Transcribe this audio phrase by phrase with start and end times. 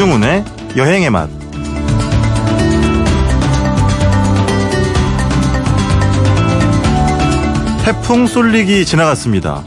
[0.00, 0.44] 노중훈의
[0.76, 1.28] 여행의 맛.
[7.84, 9.62] 태풍 쏠릭이 지나갔습니다.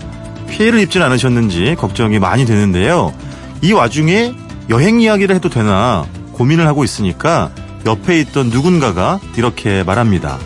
[0.50, 3.14] 피해를 입진 않으셨는지 걱정이 많이 되는데요.
[3.62, 4.34] 이 와중에
[4.70, 7.52] 여행 이야기를 해도 되나 고민을 하고 있으니까
[7.86, 10.40] 옆에 있던 누군가가 이렇게 말합니다.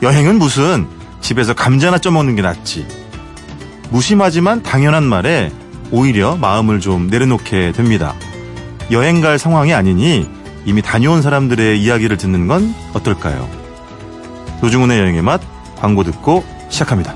[0.00, 0.86] 여행은 무슨
[1.20, 2.86] 집에서 감자나 쪄먹는 게 낫지.
[3.90, 5.52] 무심하지만 당연한 말에
[5.90, 8.14] 오히려 마음을 좀 내려놓게 됩니다.
[8.90, 10.28] 여행 갈 상황이 아니니
[10.64, 13.48] 이미 다녀온 사람들의 이야기를 듣는 건 어떨까요?
[14.62, 15.40] 노중훈의 여행의 맛
[15.76, 17.14] 광고 듣고 시작합니다.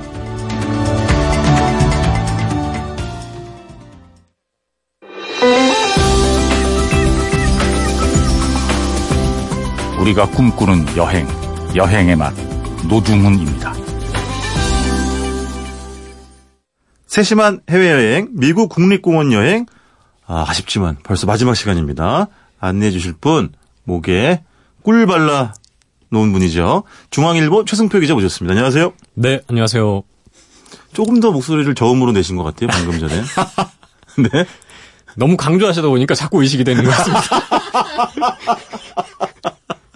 [9.98, 11.28] 우리가 꿈꾸는 여행,
[11.76, 12.34] 여행의 맛,
[12.88, 13.72] 노중훈입니다.
[17.06, 19.64] 세심한 해외여행, 미국 국립공원 여행.
[20.32, 22.28] 아, 아쉽지만 벌써 마지막 시간입니다.
[22.58, 23.52] 안내해 주실 분,
[23.84, 24.42] 목에
[24.82, 25.52] 꿀 발라
[26.08, 26.84] 놓은 분이죠.
[27.10, 28.52] 중앙일보 최승표 기자 모셨습니다.
[28.52, 28.94] 안녕하세요.
[29.12, 30.02] 네, 안녕하세요.
[30.94, 33.14] 조금 더 목소리를 저음으로 내신 것 같아요, 방금 전에.
[34.32, 34.46] 네.
[35.16, 37.22] 너무 강조하시다 보니까 자꾸 의식이 되는 것 같습니다.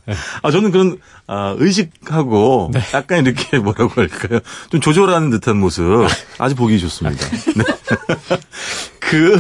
[0.43, 2.81] 아, 저는 그런, 아, 의식하고, 네.
[2.93, 4.41] 약간 이렇게 뭐라고 할까요?
[4.71, 6.07] 좀 조절하는 듯한 모습.
[6.39, 7.27] 아주 보기 좋습니다.
[7.27, 7.65] 네.
[9.01, 9.39] 그,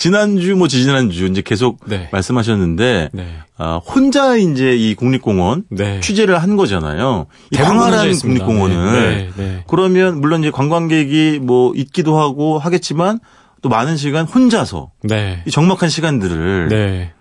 [0.00, 2.08] 지난주, 뭐, 지지난주, 이제 계속 네.
[2.10, 3.26] 말씀하셨는데, 네.
[3.58, 6.00] 아, 혼자 이제 이 국립공원 네.
[6.00, 7.26] 취재를 한 거잖아요.
[7.50, 8.46] 이 광활한 했습니다.
[8.46, 8.92] 국립공원을.
[8.92, 9.64] 네, 네, 네.
[9.68, 13.20] 그러면 물론 이제 관광객이 뭐 있기도 하고 하겠지만
[13.60, 15.42] 또 많은 시간 혼자서 네.
[15.46, 17.12] 이 적막한 시간들을 네.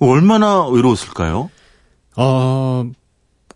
[0.00, 1.50] 얼마나 외로웠을까요?
[2.16, 2.84] 어,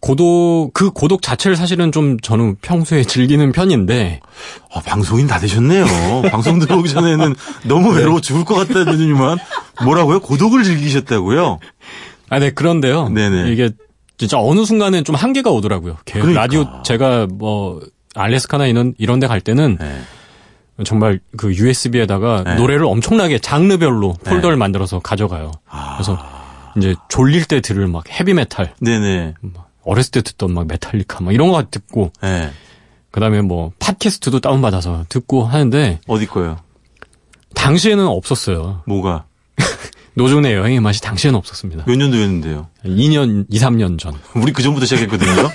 [0.01, 4.21] 고독, 그 고독 자체를 사실은 좀 저는 평소에 즐기는 편인데,
[4.73, 5.85] 아, 방송인 다 되셨네요.
[6.31, 9.39] 방송 들어오기 전에는 너무 외로워 죽을 것 같다더니만
[9.85, 10.21] 뭐라고요?
[10.21, 11.59] 고독을 즐기셨다고요?
[12.31, 13.09] 아, 네, 그런데요.
[13.09, 13.51] 네네.
[13.51, 13.71] 이게
[14.19, 15.97] 진짜 어느 순간엔 좀 한계가 오더라고요.
[16.05, 16.43] 개- 그러니까.
[16.43, 17.81] 라디오, 제가 뭐,
[18.15, 20.01] 알래스카나 이런, 이런 데 갈 때는 네.
[20.85, 22.55] 정말 그 USB에다가 네.
[22.55, 24.31] 노래를 엄청나게 장르별로 네.
[24.31, 25.51] 폴더를 만들어서 가져가요.
[25.69, 25.95] 아.
[25.97, 26.17] 그래서
[26.77, 29.35] 이제 졸릴 때 들을 막 헤비메탈, 네네.
[29.89, 32.51] 어렸을 때 듣던 막 메탈리카 막 이런 거 듣고 네.
[33.11, 36.59] 그다음에 뭐 팟캐스트도 다운 받아서 듣고 하는데 어디 거요?
[37.55, 38.83] 당시에는 없었어요.
[38.87, 39.25] 뭐가?
[40.15, 41.85] 노준의 여행의 맛이 당시에는 없었습니다.
[41.87, 42.69] 몇 년도였는데요?
[42.85, 44.15] 2년, 2, 3년 전.
[44.35, 45.51] 우리 그 전부터 시작했거든요.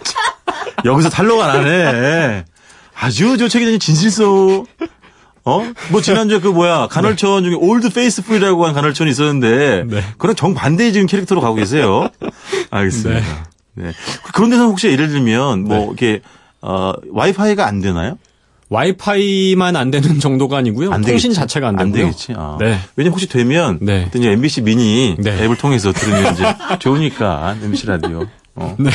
[0.86, 2.44] 여기서 탄로가 나네.
[2.94, 4.66] 아주 저 책임자님 진실소.
[5.44, 5.72] 어?
[5.90, 10.02] 뭐 지난주에 그 뭐야 간헐천 중에 올드 페이스풀이라고 한 간헐천이 있었는데 네.
[10.18, 12.08] 그런 정반대의 지금 캐릭터로 가고 계세요.
[12.70, 13.20] 알겠습니다.
[13.20, 13.26] 네.
[14.34, 15.84] 그런 데서 혹시 예를 들면 뭐 네.
[15.84, 16.20] 이렇게
[16.62, 18.18] 어 와이파이가 안 되나요?
[18.68, 20.90] 와이파이만 안 되는 정도가 아니고요.
[20.92, 21.34] 안 통신 되겠지.
[21.34, 22.10] 자체가 안 안 되고요.
[22.10, 22.34] 되겠지.
[22.36, 22.56] 아.
[22.60, 22.78] 네.
[22.96, 24.10] 왜냐면 혹시 되면 네.
[24.14, 25.44] 이제 MBC 미니 네.
[25.44, 26.44] 앱을 통해서 들으면 이제
[26.80, 28.26] 좋으니까 MBC 라디오.
[28.56, 28.74] 어.
[28.78, 28.90] 네.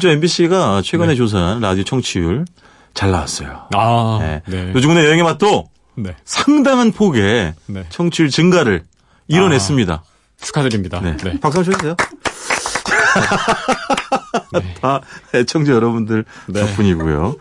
[0.00, 2.44] 저 MBC가 최근에 조사한 라디오 청취율
[2.92, 3.68] 잘 나왔어요.
[3.74, 4.42] 아, 네.
[4.46, 4.72] 네.
[4.74, 6.14] 요즘의 여행의 맛도 네.
[6.24, 7.84] 상당한 폭의 네.
[7.88, 8.82] 청취율 증가를
[9.28, 10.02] 이뤄냈습니다.
[10.42, 11.00] 축하드립니다.
[11.00, 11.16] 네.
[11.16, 11.40] 네.
[11.40, 11.96] 박수 한번 쳐주세요.
[14.52, 14.74] 네.
[14.80, 15.00] 다
[15.34, 16.60] 애청자 여러분들 네.
[16.60, 17.36] 덕분이고요.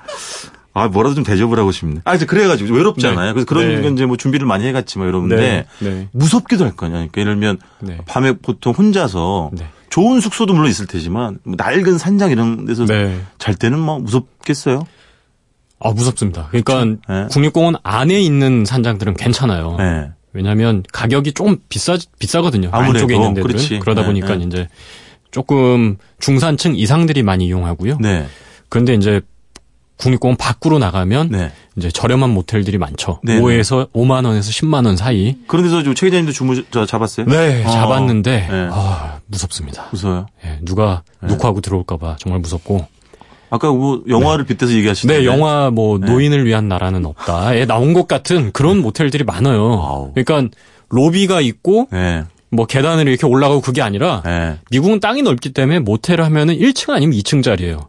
[0.75, 2.01] 아, 뭐라도 좀 대접을 하고 싶네.
[2.03, 3.27] 아, 이제 그래가지고 외롭잖아요.
[3.27, 3.33] 네.
[3.33, 3.81] 그래서 그런 네.
[3.81, 5.65] 건 이제 뭐 준비를 많이 해갔지만 여러분데 네.
[5.79, 6.07] 네.
[6.11, 6.97] 무섭기도 할거 아니야.
[6.97, 7.97] 그러니까 예를 들면 네.
[8.07, 9.67] 밤에 보통 혼자서 네.
[9.89, 13.21] 좋은 숙소도 물론 있을 테지만 뭐 낡은 산장 이런 데서 네.
[13.37, 14.87] 잘 때는 뭐 무섭겠어요.
[15.79, 16.47] 아, 무섭습니다.
[16.49, 17.27] 그러니까 네.
[17.29, 19.75] 국립공원 안에 있는 산장들은 괜찮아요.
[19.77, 20.09] 네.
[20.31, 22.69] 왜냐하면 가격이 좀 비싸 비싸거든요.
[22.71, 22.99] 아무래도.
[22.99, 23.79] 안쪽에 있는 데들은 그렇지.
[23.79, 24.45] 그러다 네, 보니까 네.
[24.45, 24.67] 이제
[25.33, 27.97] 조금 중산층 이상들이 많이 이용하고요.
[27.99, 28.27] 네.
[28.69, 29.19] 그런데 이제
[29.97, 31.51] 국립공원 밖으로 나가면 네.
[31.75, 33.19] 이제 저렴한 모텔들이 많죠.
[33.23, 35.35] 네, 5에서 5만 원에서 10만 원 사이.
[35.47, 37.25] 그런 데서 지금 최 기자님도 주무 저 잡았어요?
[37.25, 37.69] 네, 어.
[37.69, 38.67] 잡았는데 네.
[38.71, 39.87] 아, 무섭습니다.
[39.91, 40.27] 무서워요.
[40.45, 42.85] 예, 누가 녹화하고 들어올까 봐 정말 무섭고.
[43.49, 48.51] 아까 뭐 영화를 빗대서 얘기하시는데 네, 영화 뭐 노인을 위한 나라는 없다에 나온 것 같은
[48.51, 49.61] 그런 모텔들이 많아요.
[49.61, 50.11] 아우.
[50.13, 50.55] 그러니까
[50.89, 52.23] 로비가 있고 네.
[52.53, 54.59] 뭐 계단을 이렇게 올라가고 그게 아니라 네.
[54.71, 57.87] 미국은 땅이 넓기 때문에 모텔을 하면은 1층 아니면 2층짜리예요.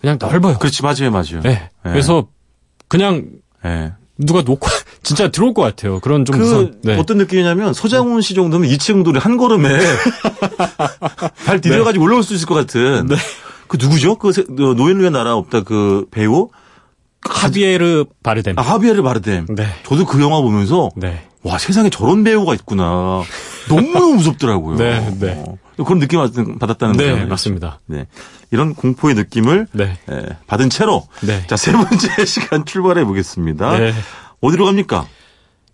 [0.00, 0.58] 그냥 넓어요.
[0.58, 1.40] 그렇지 맞아요, 맞아요.
[1.42, 1.70] 네.
[1.82, 2.26] 그래서
[2.88, 3.24] 그냥
[3.62, 3.92] 네.
[4.18, 4.70] 누가 녹화
[5.02, 5.98] 진짜 들어올 것 같아요.
[6.00, 6.78] 그런 좀 그 무서운.
[6.82, 6.96] 네.
[6.96, 9.68] 어떤 느낌이냐면 서장훈 씨 정도면 2층 도한 걸음에
[11.46, 13.06] 발 디뎌가지고 올라올 수 있을 것 같은.
[13.06, 13.16] 네.
[13.66, 14.16] 그 누구죠?
[14.16, 16.48] 그 세- 그 노인을 위한 나라 없다 그 배우
[17.26, 18.54] 하비에르 바르뎀.
[18.58, 19.46] 아, 하비에르 바르뎀.
[19.48, 19.66] 네.
[19.86, 21.24] 저도 그 영화 보면서 네.
[21.44, 23.22] 와 세상에 저런 배우가 있구나.
[23.68, 24.76] 너무 무섭더라고요.
[24.76, 25.44] 네, 네.
[25.78, 27.26] 어, 그런 느낌 받- 받았다는 네, 거예요.
[27.28, 27.80] 맞습니다.
[27.86, 28.06] 네.
[28.50, 29.96] 이런 공포의 느낌을 네.
[30.10, 31.44] 예, 받은 채로 네.
[31.46, 33.78] 자세 번째 시간 출발해 보겠습니다.
[33.78, 33.92] 네.
[34.40, 35.06] 어디로 갑니까?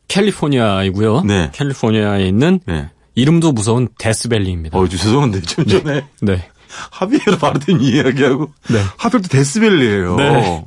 [0.08, 1.22] 캘리포니아이고요.
[1.22, 1.50] 네.
[1.52, 2.90] 캘리포니아에 있는 네.
[3.14, 4.76] 이름도 무서운 데스밸리입니다.
[4.78, 6.48] 어, 죄송한데 좀 전에 네.
[6.90, 8.80] 하비에로 바로 된 이야기하고 네.
[8.96, 10.16] 하필 또 데스밸리예요.
[10.16, 10.64] 네.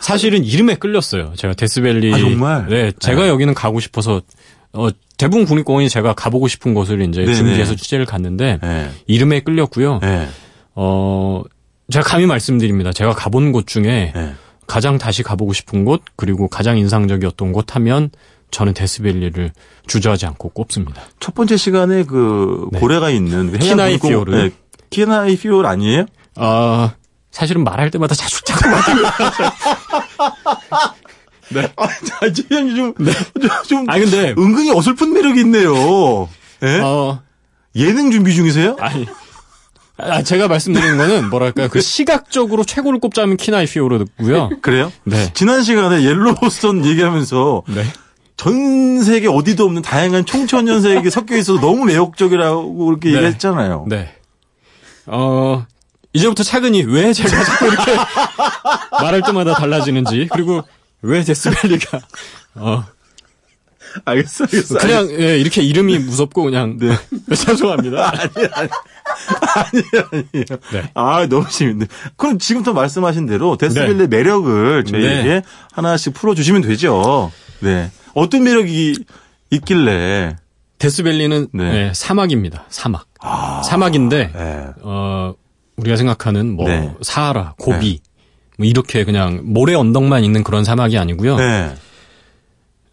[0.00, 1.34] 사실은 이름에 끌렸어요.
[1.36, 2.14] 제가 데스밸리.
[2.14, 2.66] 아, 정말?
[2.68, 2.92] 네.
[2.98, 3.28] 제가 네.
[3.28, 4.22] 여기는 가고 싶어서
[4.72, 7.34] 어 대부분 국립공원이 제가 가보고 싶은 곳을 이제 네네.
[7.34, 8.90] 준비해서 취재를 갔는데 네.
[9.06, 9.98] 이름에 끌렸고요.
[10.00, 10.28] 네.
[10.74, 11.42] 어
[11.90, 12.92] 제가 감히 말씀드립니다.
[12.92, 14.34] 제가 가본 곳 중에 네.
[14.66, 18.10] 가장 다시 가보고 싶은 곳 그리고 가장 인상적이었던 곳 하면
[18.52, 19.52] 저는 데스밸리를
[19.86, 21.02] 주저하지 않고 꼽습니다.
[21.18, 22.78] 첫 번째 시간에 그 네.
[22.78, 24.34] 고래가 있는 그 키나이 피오르.
[24.34, 24.50] 네.
[24.90, 26.06] 키나이 피오르 아니에요?
[26.36, 26.94] 아
[27.30, 28.94] 사실은 말할 때마다 자주 자꾸 맞아
[31.56, 31.68] 요.
[31.76, 33.12] 아, 자, 지현이 좀, 네.
[33.68, 36.28] 좀, 좀아 근데 은근히 어설픈 매력이 있네요.
[36.62, 36.80] 예?
[36.80, 37.22] 어
[37.74, 38.76] 예능 준비 중이세요?
[38.78, 39.06] 아니.
[40.02, 41.68] 아, 제가 말씀드리는 거는 뭐랄까요.
[41.68, 44.50] 그 시각적으로 최고를 꼽자면 키나이 피오르고요.
[44.62, 44.90] 그래요?
[45.04, 45.30] 네.
[45.34, 47.84] 지난 시간에 옐로우스톤 얘기하면서 네.
[48.36, 53.16] 전 세계 어디도 없는 다양한 총천연색이 섞여 있어서 너무 매력적이라고 그렇게 네.
[53.16, 53.84] 얘기했잖아요.
[53.88, 54.14] 네.
[55.04, 55.66] 어,
[56.14, 57.92] 이제부터 차근히 왜 제가 자꾸 이렇게
[59.02, 60.62] 말할 때마다 달라지는지, 그리고
[61.02, 62.00] 왜 데스밸리가,
[62.56, 62.84] 어,
[64.04, 64.78] 알겠어, 알겠어.
[64.78, 66.96] 그냥, 예, 이렇게 이름이 무섭고 그냥, 네.
[67.34, 68.12] 죄송합니다.
[69.56, 70.44] 아니에요, 아니에요.
[70.72, 70.90] 네.
[70.94, 71.86] 아, 너무 재밌네.
[72.16, 74.06] 그럼 지금부터 말씀하신 대로 데스빌의 네.
[74.06, 75.42] 매력을 저희에게 네.
[75.72, 77.32] 하나씩 풀어주시면 되죠.
[77.60, 77.90] 네.
[78.14, 79.04] 어떤 매력이
[79.50, 80.36] 있길래.
[80.78, 81.64] 데스밸리는 네.
[81.88, 82.64] 예, 사막입니다.
[82.68, 83.06] 사막.
[83.64, 84.66] 사막인데, 네.
[84.82, 85.34] 어,
[85.76, 86.94] 우리가 생각하는 뭐, 네.
[87.02, 88.00] 사하라, 고비,
[88.60, 91.36] 뭐 이렇게 그냥 모래 언덕만 있는 그런 사막이 아니고요.
[91.36, 91.74] 네.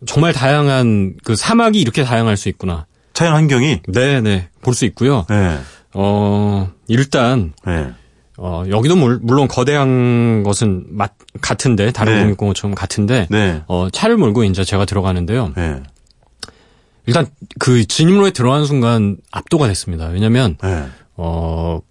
[0.06, 2.86] 정말 다양한, 그 사막이 이렇게 다양할 수 있구나.
[3.14, 3.82] 자연 환경이.
[3.90, 4.48] 네, 네.
[4.62, 5.26] 볼 수 있고요.
[5.30, 5.58] 네.
[5.94, 7.90] 어, 일단, 네.
[8.38, 12.22] 어, 여기도 물, 물론 거대한 것은 맞, 같은데, 다른 네.
[12.22, 13.62] 국립공원처럼 같은데, 네.
[13.68, 15.52] 어, 차를 몰고 이제 제가 들어가는데요.
[15.58, 15.84] 네.
[17.08, 17.26] 일단
[17.60, 20.08] 그 진입로에 들어가는 순간 압도가 됐습니다.
[20.08, 20.86] 왜냐면, 네.
[21.18, 21.82] 어,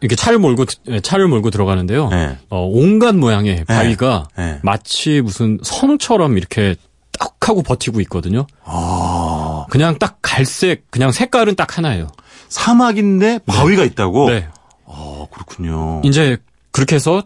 [0.00, 2.08] 이렇게 차를 몰고, 예, 차를 몰고 들어가는데요.
[2.08, 2.36] 네.
[2.50, 4.60] 어, 온갖 모양의 바위가 네.
[4.62, 6.76] 마치 무슨 성처럼 이렇게
[7.18, 8.46] 딱 하고 버티고 있거든요.
[8.64, 9.66] 아.
[9.70, 12.08] 그냥 딱 갈색, 그냥 색깔은 딱 하나예요.
[12.48, 14.30] 사막인데 바위가 있다고?
[14.30, 14.46] 네.
[14.86, 16.00] 아, 그렇군요.
[16.04, 16.36] 이제
[16.70, 17.22] 그렇게 해서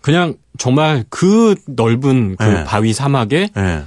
[0.00, 2.64] 그냥 정말 그 넓은 그 네.
[2.64, 3.82] 바위 사막에 네.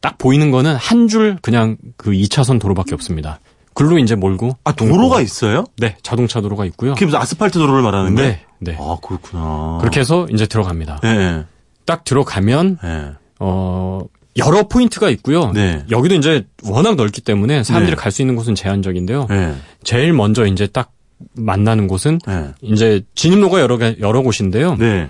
[0.00, 3.40] 딱 보이는 거는 한 줄 그냥 그 2차선 도로밖에 없습니다.
[3.80, 5.64] 글로 이제 몰고 아, 도로가 있어요?
[5.78, 6.92] 네, 자동차 도로가 있고요.
[6.92, 8.30] 그게 무슨 아스팔트 도로를 말하는 거예요?
[8.30, 8.76] 네, 네.
[8.78, 9.78] 아, 그렇구나.
[9.80, 11.00] 그렇게 해서 이제 들어갑니다.
[11.02, 11.44] 네.
[11.86, 13.12] 딱 들어가면 네.
[13.38, 14.00] 어
[14.36, 15.52] 여러 포인트가 있고요.
[15.52, 15.82] 네.
[15.90, 18.00] 여기도 이제 워낙 넓기 때문에 사람들이 네.
[18.00, 19.26] 갈수 있는 곳은 제한적인데요.
[19.30, 19.54] 네.
[19.82, 20.92] 제일 먼저 이제 딱
[21.32, 22.48] 만나는 곳은 네.
[22.60, 24.76] 이제 진입로가 여러 개 여러 곳인데요.
[24.76, 25.08] 네.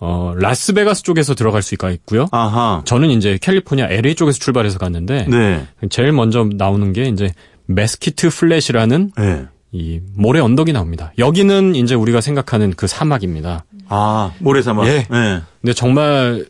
[0.00, 2.26] 어 라스베가스 쪽에서 들어갈 수가 있고요.
[2.30, 2.82] 아하.
[2.84, 5.66] 저는 이제 캘리포니아 LA 쪽에서 출발해서 갔는데 네.
[5.88, 7.32] 제일 먼저 나오는 게 이제
[7.74, 9.44] 메스키트 플랫이라는 네.
[9.72, 11.12] 이 모래 언덕이 나옵니다.
[11.18, 13.64] 여기는 이제 우리가 생각하는 그 사막입니다.
[13.88, 14.86] 아, 모래 사막.
[14.86, 15.06] 예.
[15.10, 15.40] 네.
[15.60, 16.46] 근데 정말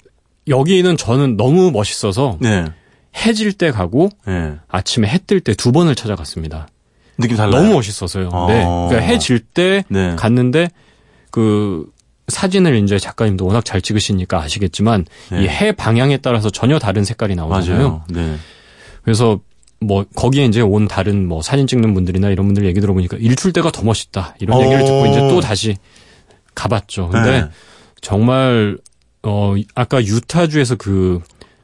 [0.49, 2.65] 여기는 저는 너무 멋있어서 네.
[3.25, 4.55] 해질 때 가고 네.
[4.69, 6.67] 아침에 해 뜰 때 두 번을 찾아갔습니다.
[7.19, 7.63] 느낌 달라요.
[7.63, 8.29] 너무 멋있어서요.
[8.33, 8.47] 어.
[8.49, 8.65] 네.
[8.65, 10.17] 그러니까 해질때 네.
[10.17, 10.71] 갔는데
[11.31, 11.87] 그
[12.29, 15.45] 사진을 이제 작가님도 워낙 잘 찍으시니까 아시겠지만 네.
[15.45, 17.79] 이해 방향에 따라서 전혀 다른 색깔이 나오잖아요.
[17.89, 18.05] 맞아요.
[18.09, 18.37] 네.
[19.03, 19.41] 그래서
[19.83, 23.71] 뭐 거기에 이제 온 다른 뭐 사진 찍는 분들이나 이런 분들 얘기 들어보니까 일출 때가
[23.71, 24.63] 더 멋있다 이런 오.
[24.63, 25.77] 얘기를 듣고 이제 또 다시
[26.55, 27.09] 가봤죠.
[27.09, 27.49] 근데 네.
[28.01, 28.79] 정말
[29.23, 31.21] 어 아까 유타주에서 그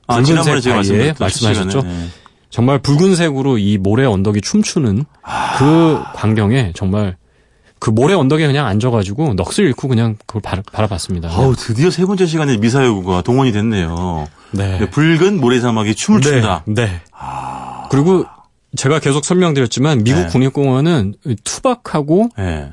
[0.06, 1.82] 아, 붉은색 제가 바위에 말씀드렸던 말씀하셨죠.
[1.82, 2.08] 네.
[2.50, 5.56] 정말 붉은색으로 이 모래 언덕이 춤추는 아.
[5.58, 7.16] 그 광경에 정말
[7.78, 11.30] 그 모래 언덕에 그냥 앉아가지고 넋을 잃고 그냥 그걸 바라, 바라봤습니다.
[11.30, 14.26] 아우, 드디어 세 번째 시간에 미사여구가 동원이 됐네요.
[14.50, 14.78] 네.
[14.78, 16.30] 네, 붉은 모래 사막이 춤을 네.
[16.30, 16.64] 춘다.
[16.66, 17.00] 네.
[17.90, 18.24] 그리고
[18.76, 20.26] 제가 계속 설명드렸지만 미국 네.
[20.26, 21.14] 국립공원은
[21.44, 22.72] 투박하고 네.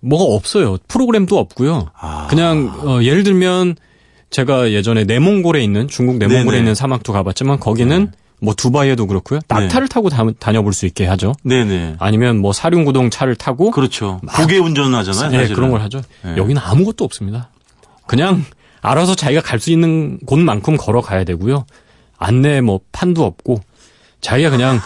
[0.00, 0.78] 뭐가 없어요.
[0.88, 1.88] 프로그램도 없고요.
[1.98, 2.26] 아.
[2.28, 3.76] 그냥 어, 예를 들면
[4.30, 6.58] 제가 예전에 내몽골에 있는 중국 내몽골에 네네.
[6.58, 9.38] 있는 사막도 가봤지만 거기는 뭐 두바이에도 그렇고요.
[9.46, 11.32] 낙타를 타고 다, 다녀볼 수 있게 하죠.
[11.44, 11.96] 네네.
[12.00, 14.20] 아니면 뭐 사륜구동 차를 타고 그렇죠.
[14.36, 15.30] 고개 운전을 하잖아요.
[15.30, 15.54] 네, 사실은.
[15.54, 16.02] 그런 걸 하죠.
[16.24, 16.36] 네.
[16.36, 17.50] 여기는 아무것도 없습니다.
[18.06, 18.44] 그냥
[18.80, 21.66] 알아서 자기가 갈 수 있는 곳만큼 걸어가야 되고요.
[22.18, 23.60] 안내 뭐 판도 없고
[24.22, 24.80] 자기가 그냥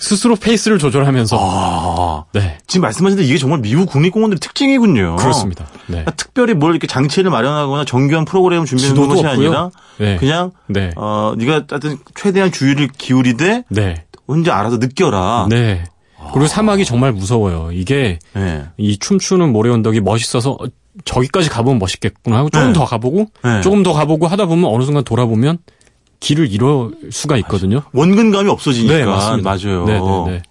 [0.00, 5.16] 스스로 페이스를 조절하면서 아, 네 지금 말씀하신 데 이게 정말 미국 국립공원들의 특징이군요.
[5.16, 5.66] 그렇습니다.
[5.86, 6.02] 네.
[6.04, 9.30] 그러니까 특별히 뭘 이렇게 장치를 마련하거나 정교한 프로그램을 준비하는 것이 없고요.
[9.30, 10.16] 아니라 네.
[10.16, 10.90] 그냥 네.
[10.96, 14.04] 어 네가 하여튼 최대한 주의를 기울이되 네.
[14.26, 15.46] 혼자 알아서 느껴라.
[15.50, 15.84] 네.
[16.32, 17.70] 그리고 사막이 정말 무서워요.
[17.72, 18.64] 이게 네.
[18.76, 20.66] 이 춤추는 모래 언덕이 멋있어서 어,
[21.04, 22.72] 저기까지 가보면 멋있겠구나 하고 조금 네.
[22.72, 23.60] 더 가보고 네.
[23.60, 25.58] 조금 더 가보고 하다 보면 어느 순간 돌아보면
[26.20, 27.82] 길을 잃을 수가 있거든요.
[27.92, 29.50] 원근감이 없어지니까 네, 맞습니다.
[29.50, 29.84] 맞아요.
[29.84, 30.42] 네, 네, 네.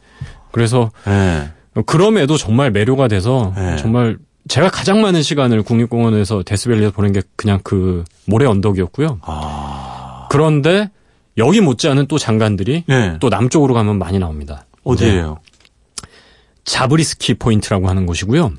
[0.52, 1.50] 그래서 예.
[1.86, 3.78] 그럼에도 정말 매료가 돼서 네.
[3.78, 9.20] 정말 제가 가장 많은 시간을 국립공원에서 데스밸리에서 보낸 게 그냥 그 모래 언덕이었고요.
[9.22, 10.28] 아.
[10.32, 10.90] 그런데
[11.38, 13.18] 여기 못지않은 또 장관들이 예.
[13.20, 14.66] 또 남쪽으로 가면 많이 나옵니다.
[14.84, 15.38] 어디예요?
[16.66, 18.52] 자브리스키 포인트라고 하는 곳이고요.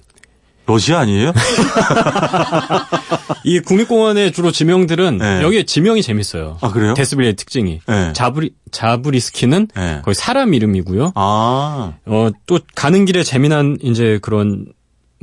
[0.71, 1.33] 러시아 아니에요?
[3.43, 5.43] 이 국립공원의 주로 지명들은 네.
[5.43, 6.59] 여기 지명이 재밌어요.
[6.61, 6.95] 아, 그래요?
[6.95, 8.13] 데스밸리의 특징이 네.
[8.13, 10.01] 자브리 자브리스키는 예.
[10.05, 11.13] 거의 사람 이름이고요.
[11.17, 11.95] 아.
[12.07, 14.67] 어, 또 가는 길에 재미난 이제 그런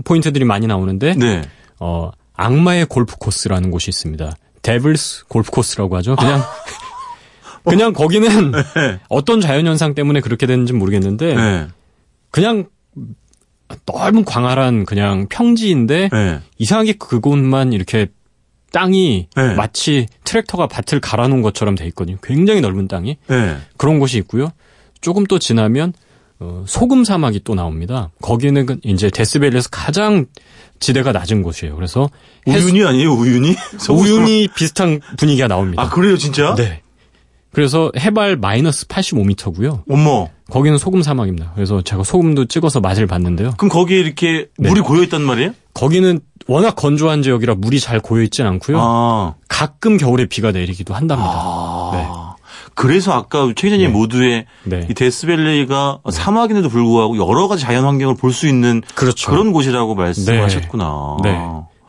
[0.03, 1.43] 포인트들이 많이 나오는데 네.
[1.79, 4.33] 어, 악마의 골프 코스라는 곳이 있습니다.
[4.63, 6.17] 데블스 골프 코스라고 하죠.
[6.17, 6.43] 그냥
[7.63, 8.99] 그냥 거기는 네.
[9.07, 11.67] 어떤 자연 현상 때문에 그렇게 됐는지 모르겠는데 예.
[12.31, 12.65] 그냥
[13.85, 16.39] 넓은 광활한 그냥 평지인데 예.
[16.57, 18.07] 이상하게 그곳만 이렇게
[18.71, 19.53] 땅이 네.
[19.55, 22.17] 마치 트랙터가 밭을 갈아놓은 것처럼 돼 있거든요.
[22.23, 23.57] 굉장히 넓은 땅이 예.
[23.77, 24.51] 그런 곳이 있고요.
[25.01, 25.93] 조금 또 지나면
[26.39, 28.11] 어, 소금 사막이 또 나옵니다.
[28.21, 30.25] 거기는 그 이제 데스밸리에서 가장
[30.79, 31.75] 지대가 낮은 곳이에요.
[31.75, 32.09] 그래서
[32.47, 33.55] 해수- 우윤이 아니에요, 우윤이?
[33.89, 35.81] 우윤이 비슷한 분위기가 나옵니다.
[35.81, 36.53] 아, 그래요, 진짜?
[36.55, 36.81] 네.
[37.51, 39.83] 그래서 해발 마이너스 85m고요.
[39.89, 40.27] 어머.
[40.49, 41.51] 거기는 소금 사막입니다.
[41.55, 43.53] 그래서 제가 소금도 찍어서 맛을 봤는데요.
[43.57, 44.69] 그럼 거기에 이렇게 네.
[44.69, 45.51] 물이 고여 있단 말이에요?
[45.73, 48.77] 거기는 워낙 건조한 지역이라 물이 잘 고여 있진 않고요.
[48.79, 49.33] 아.
[49.49, 51.31] 가끔 겨울에 비가 내리기도 한답니다.
[51.33, 52.35] 아.
[52.75, 53.91] 그래서 아까 최 기자님 네.
[53.91, 54.85] 모두에 네.
[54.89, 59.31] 이 데스밸리가 사막인데도 불구하고 여러 가지 자연 환경을 볼 수 있는 그렇죠.
[59.31, 61.17] 그런 곳이라고 말씀하셨구나.
[61.23, 61.39] 네.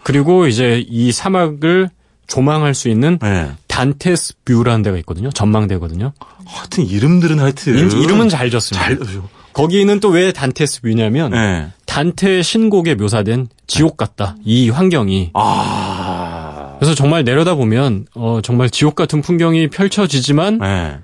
[0.02, 1.90] 그리고 이제 이 사막을
[2.26, 3.50] 조망할 수 있는 네.
[3.78, 5.30] 단테스 뷰라는 데가 있거든요.
[5.30, 6.12] 전망대거든요.
[6.46, 8.84] 하여튼 이름들은 하여튼 이- 이름은 잘 졌습니다.
[8.84, 9.28] 잘 졌죠.
[9.52, 11.68] 거기는 또 왜 단테스 뷰냐면 네.
[11.86, 14.34] 단테 신곡에 묘사된 지옥 같다.
[14.44, 15.30] 이 환경이.
[15.34, 16.74] 아.
[16.80, 20.98] 그래서 정말 내려다 보면 어 정말 지옥 같은 풍경이 펼쳐지지만 네.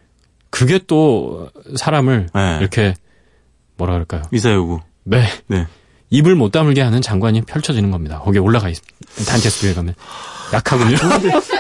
[0.50, 2.59] 그게 또 사람을 네.
[2.61, 2.95] 이렇게
[3.76, 4.23] 뭐라 그럴까요?
[4.33, 4.81] 미사여구.
[5.04, 5.25] 네.
[5.47, 5.66] 네.
[6.14, 8.21] 입을 못 다물게 하는 장관이 펼쳐지는 겁니다.
[8.21, 8.78] 거기에 올라가 있
[9.61, 9.94] 뷰에 가면
[10.52, 10.97] 약하군요.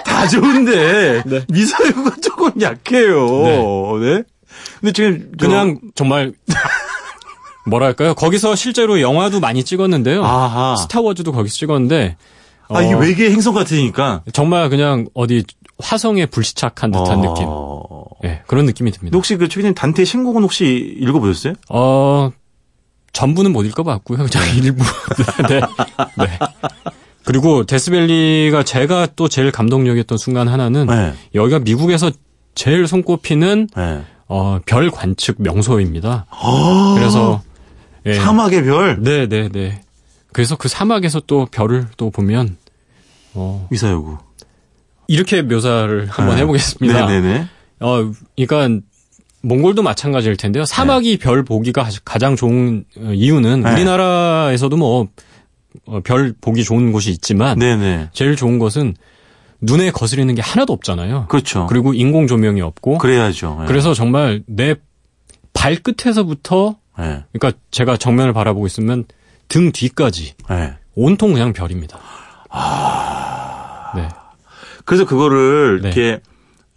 [0.04, 3.98] 다 좋은데 미사여구가 조금 약해요.
[3.98, 4.22] 네.
[4.80, 6.32] 근데 지금 저- 그냥 정말
[7.66, 8.14] 뭐랄까요?
[8.14, 10.22] 거기서 실제로 영화도 많이 찍었는데요.
[10.24, 10.76] 아하.
[10.76, 12.16] 스타워즈도 거기서 찍었는데
[12.68, 15.44] 아 이게 어, 외계 행성 같으니까 정말 그냥 어디
[15.78, 17.22] 화성에 불시착한 듯한 어.
[17.34, 17.48] 느낌.
[18.30, 19.16] 예, 그런 느낌이 듭니다.
[19.16, 21.54] 혹시 그 최기님 단테 신곡은 혹시 읽어보셨어요?
[21.70, 22.30] 어,
[23.14, 24.26] 전부는 못 읽어 봤고요.
[24.26, 24.84] 그냥 일부.
[25.48, 25.60] 네.
[26.18, 26.38] 네.
[27.24, 31.14] 그리고 데스밸리가 제가 또 제일 감동적이었던 순간 하나는 네.
[31.34, 32.10] 여기가 미국에서
[32.54, 34.02] 제일 손꼽히는 네.
[34.28, 36.26] 어, 별 관측 명소입니다.
[36.28, 37.42] 아, 그래서
[38.04, 38.14] 예.
[38.14, 39.80] 사막의 별 네, 네, 네.
[40.32, 42.56] 그래서 그 사막에서 또 별을 또 보면
[43.32, 44.18] 어, 미사여구.
[45.06, 46.42] 이렇게 묘사를 한번 네.
[46.42, 47.06] 해보겠습니다.
[47.06, 47.48] 네 네 네.
[47.80, 48.82] 어, 그러니까
[49.44, 50.64] 몽골도 마찬가지일 텐데요.
[50.64, 53.72] 사막이 별 보기가 가장 좋은 어, 이유는 네.
[53.72, 55.08] 우리나라에서도 뭐
[55.86, 58.10] 어, 별 보기 좋은 곳이 있지만 네네.
[58.12, 58.94] 제일 좋은 것은
[59.60, 61.26] 눈에 거스리는 게 하나도 없잖아요.
[61.28, 61.66] 그렇죠.
[61.66, 63.58] 그리고 인공 조명이 없고 그래야죠.
[63.60, 63.66] 네.
[63.66, 64.74] 그래서 정말 내
[65.52, 67.24] 발끝에서부터 네.
[67.32, 69.04] 그러니까 제가 정면을 바라보고 있으면
[69.48, 70.74] 등 뒤까지 네.
[70.94, 71.98] 온통 그냥 별입니다.
[73.94, 74.08] 네.
[74.84, 75.88] 그래서 그거를 네.
[75.88, 76.20] 이렇게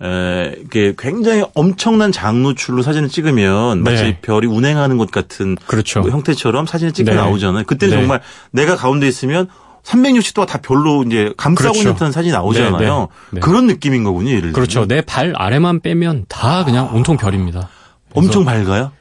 [0.02, 4.20] 에, 이렇게 굉장히 엄청난 장노출로 사진을 찍으면 마치 네.
[4.22, 6.02] 별이 운행하는 것 같은 그렇죠.
[6.04, 7.18] 그 형태처럼 사진을 찍혀 네.
[7.18, 7.64] 나오잖아요.
[7.66, 8.02] 그때는 네.
[8.02, 9.48] 정말 내가 가운데 있으면
[9.84, 11.80] 360도가 다 별로 이제 감싸고 그렇죠.
[11.80, 12.78] 있는 듯한 사진이 나오잖아요.
[12.78, 13.08] 네, 네.
[13.32, 13.40] 네.
[13.40, 14.32] 그런 느낌인 거군요.
[14.32, 14.86] 예를 그렇죠.
[14.86, 17.70] 내 발 아래만 빼면 다 그냥 온통 별입니다.
[18.14, 18.92] 엄청 밝아요.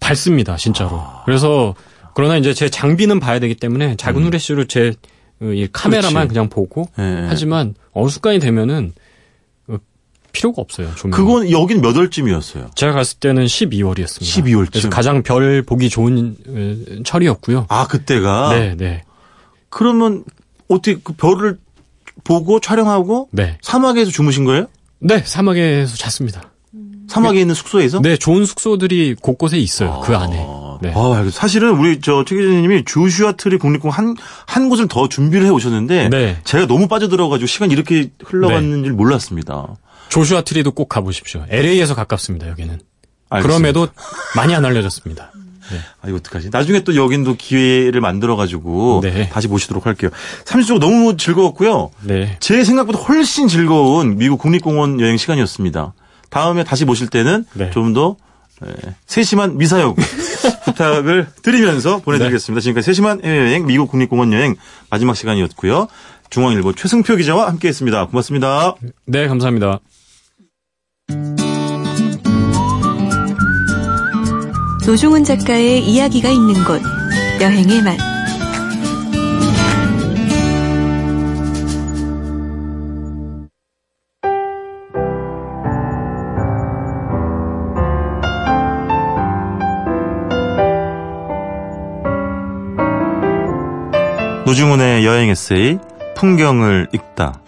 [0.00, 1.02] 밝습니다, 진짜로.
[1.24, 1.74] 그래서
[2.14, 4.92] 그러나 이제 제 장비는 봐야 되기 때문에 작은 후레쉬로 제
[5.40, 6.14] 어, 이 카메라만 음.
[6.14, 6.28] 그렇지.
[6.28, 7.26] 그냥 보고 예, 예.
[7.28, 9.00] 하지만 어느 순간이 되면은 어,
[10.38, 10.94] 필요가 없어요.
[10.94, 11.16] 조명.
[11.16, 12.70] 그건 여긴 몇 월쯤이었어요?
[12.76, 14.22] 제가 갔을 때는 12월이었습니다.
[14.22, 14.70] 12월 쯤.
[14.70, 17.66] 그래서 가장 별 보기 좋은 어, 철이었고요.
[17.68, 19.02] 아 그때가 네, 네,
[19.68, 20.22] 그러면
[20.68, 21.58] 어떻게 그 별을
[22.22, 24.66] 보고 촬영하고 네, 사막에서 주무신 거예요?
[25.00, 26.52] 네 사막에서 잤습니다.
[27.08, 28.00] 사막에 있는 숙소에서?
[28.00, 30.02] 네, 좋은 숙소들이 곳곳에 있어요.
[30.04, 30.36] 그 안에.
[30.80, 30.92] 네.
[30.94, 31.28] 아.
[31.32, 34.16] 사실은 우리 저최 기자님이 조슈아 트리 국립공원 한,
[34.46, 36.36] 한 곳을 더 준비를 해 오셨는데 네.
[36.44, 39.74] 제가 너무 빠져들어가지고 시간이 이렇게 흘러갔는 줄 몰랐습니다.
[40.08, 41.44] 조슈아 트리도 꼭 가보십시오.
[41.48, 42.48] LA에서 가깝습니다.
[42.48, 42.80] 여기는.
[43.30, 43.58] 알겠습니다.
[43.58, 43.88] 그럼에도
[44.36, 45.32] 많이 안 알려졌습니다.
[46.00, 46.50] 아, 이거 어떡하지?
[46.50, 49.28] 나중에 또 여긴 또 기회를 만들어가지고 네.
[49.28, 50.10] 다시 모시도록 할게요.
[50.44, 51.90] 30초 너무 즐거웠고요.
[52.02, 52.36] 네.
[52.40, 55.92] 제 생각보다 훨씬 즐거운 미국 국립공원 여행 시간이었습니다.
[56.30, 57.70] 다음에 다시 모실 때는 네.
[57.70, 58.16] 좀더
[59.06, 60.00] 세심한 미사여구
[60.64, 62.60] 부탁을 드리면서 보내드리겠습니다.
[62.60, 64.56] 지금까지 세심한 해외여행 미국 국립공원 여행
[64.90, 65.88] 마지막 시간이었고요.
[66.30, 68.06] 중앙일보 최승표 기자와 함께했습니다.
[68.08, 68.74] 고맙습니다.
[69.06, 69.80] 네, 감사합니다.
[74.86, 76.80] 노중훈 작가의 이야기가 있는 곳
[77.40, 77.98] 여행의 맛
[94.46, 95.78] 노중훈의 여행 에세이
[96.16, 97.42] 풍경을 읽다.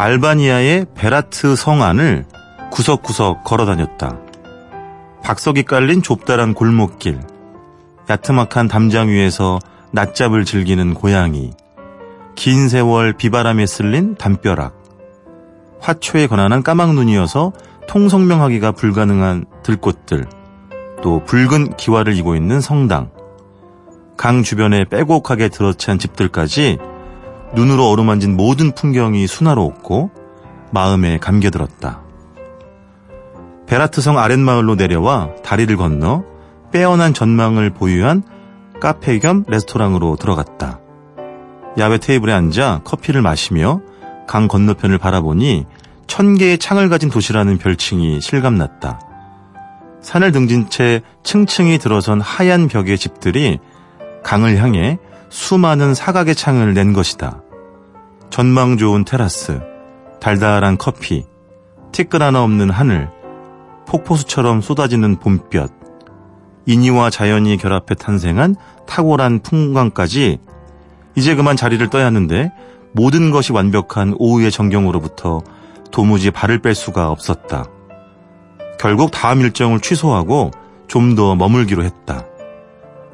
[0.00, 2.24] 알바니아의 베라트 성 안을
[2.70, 4.16] 구석구석 걸어 다녔다.
[5.22, 7.20] 박석이 깔린 좁다란 골목길,
[8.08, 9.58] 야트막한 담장 위에서
[9.92, 11.52] 낮잡을 즐기는 고양이,
[12.34, 14.72] 긴 세월 비바람에 쓸린 담벼락,
[15.80, 17.52] 화초에 권한한 까막눈이어서
[17.86, 20.24] 통성명하기가 불가능한 들꽃들,
[21.02, 23.10] 또 붉은 기와를 이고 있는 성당,
[24.16, 26.78] 강 주변에 빼곡하게 들어찬 집들까지
[27.54, 30.10] 눈으로 어루만진 모든 풍경이 순화로웠고
[30.70, 32.00] 마음에 감겨들었다.
[33.66, 36.24] 베라트성 아랫마을로 내려와 다리를 건너
[36.72, 38.22] 빼어난 전망을 보유한
[38.80, 40.80] 카페 겸 레스토랑으로 들어갔다.
[41.78, 43.80] 야외 테이블에 앉아 커피를 마시며
[44.26, 45.66] 강 건너편을 바라보니
[46.06, 49.00] 천 개의 창을 가진 도시라는 별칭이 실감났다.
[50.00, 53.58] 산을 등진 채 층층이 들어선 하얀 벽의 집들이
[54.24, 54.98] 강을 향해
[55.30, 57.40] 수많은 사각의 창을 낸 것이다.
[58.28, 59.60] 전망 좋은 테라스,
[60.20, 61.24] 달달한 커피,
[61.92, 63.10] 티끌 하나 없는 하늘,
[63.86, 65.72] 폭포수처럼 쏟아지는 봄볕,
[66.66, 68.54] 인이와 자연이 결합해 탄생한
[68.86, 70.38] 탁월한 풍광까지
[71.16, 72.52] 이제 그만 자리를 떠야 하는데
[72.92, 75.42] 모든 것이 완벽한 오후의 정경으로부터
[75.90, 77.64] 도무지 발을 뺄 수가 없었다.
[78.78, 80.50] 결국 다음 일정을 취소하고
[80.86, 82.24] 좀 더 머물기로 했다.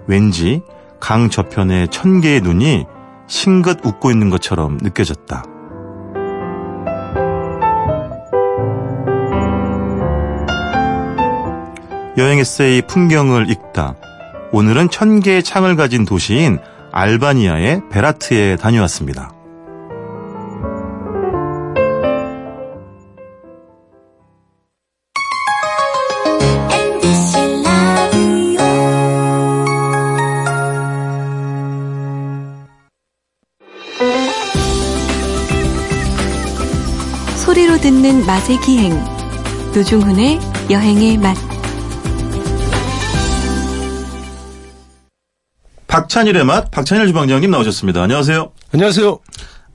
[0.07, 0.63] 왠지
[1.01, 2.87] 강 저편에 천 개의 눈이
[3.27, 5.45] 싱긋 웃고 있는 것처럼 느껴졌다.
[12.19, 13.95] 여행 에세이 풍경을 읽다.
[14.53, 16.59] 오늘은 천 개의 창을 가진 도시인
[16.93, 19.36] 알바니아의 베라트에 다녀왔습니다.
[37.47, 38.93] 소리로 듣는 맛의 기행
[39.75, 41.37] 노중훈의 여행의 맛
[45.87, 48.03] 박찬일의 맛, 박찬일 주방장님 나오셨습니다.
[48.03, 48.51] 안녕하세요.
[48.75, 49.19] 안녕하세요.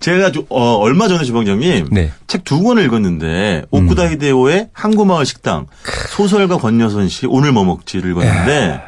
[0.02, 2.12] 제가 주- 어, 얼마 전에 주방장님 네.
[2.28, 5.68] 책두 권을 읽었는데 오쿠다 히데오의 항구마을 식당
[6.10, 8.82] 소설가 권여선 씨 오늘 뭐 먹지를 읽었는데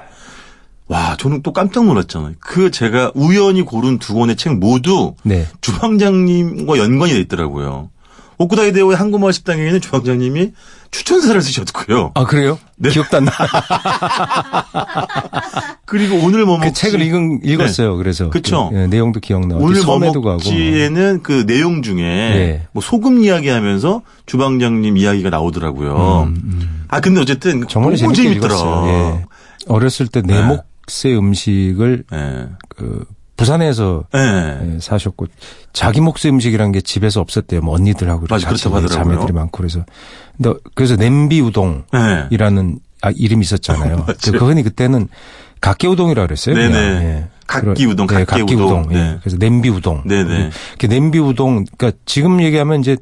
[0.89, 2.33] 와 저는 또 깜짝 놀랐잖아요.
[2.39, 5.47] 그 제가 우연히 고른 두 권의 책 모두 네.
[5.61, 7.89] 주방장님과 연관이 돼 있더라고요.
[8.37, 10.51] 오쿠다 히데오의 항구마을 식당에는 주방장님이
[10.91, 12.11] 추천사를 쓰셨고요.
[12.13, 12.59] 아, 그래요?
[12.75, 12.89] 네.
[12.89, 13.31] 기억도 안 나.
[15.85, 17.97] 그리고 오늘 뭐그 먹지 책을 읽은, 읽었어요.
[17.97, 18.29] 그래서.
[18.29, 18.69] 그쵸.
[18.71, 19.55] 그, 예, 내용도 기억나.
[19.55, 19.97] 오늘 뭐.
[19.99, 22.67] 먹지에는 그 내용 중에 네.
[22.71, 26.31] 뭐 소금 이야기하면서 주방장님 이야기가 나오더라고요.
[26.87, 28.55] 아 근데 어쨌든 음, 정말 재밌더라.
[28.87, 29.25] 예.
[29.67, 30.43] 어렸을 때내 네.
[30.43, 32.47] 몫의 음식을 예.
[32.69, 34.19] 그 부산에서 예.
[34.75, 35.27] 예, 사셨고
[35.73, 37.61] 자기 몫의 음식이란 게 집에서 없었대요.
[37.61, 38.87] 뭐 언니들하고 맞아, 같이 하더라고요.
[38.89, 39.83] 자매들이 많고 그래서
[40.37, 42.93] 근데 그래서 냄비 우동이라는 예.
[43.01, 44.05] 아, 이름이 있었잖아요.
[44.23, 45.07] 그 그거는 그때는
[45.59, 46.55] 각계 우동이라고 그랬어요.
[46.55, 46.77] 네네.
[46.77, 47.27] 예.
[47.47, 48.81] 각기 우동, 네, 각기 우동.
[48.81, 48.87] 우동.
[48.91, 48.95] 예.
[48.95, 49.17] 네.
[49.21, 50.03] 그래서 냄비 우동.
[50.05, 50.51] 네네.
[50.77, 52.97] 그 냄비 우동, 그러니까 지금 얘기하면 이제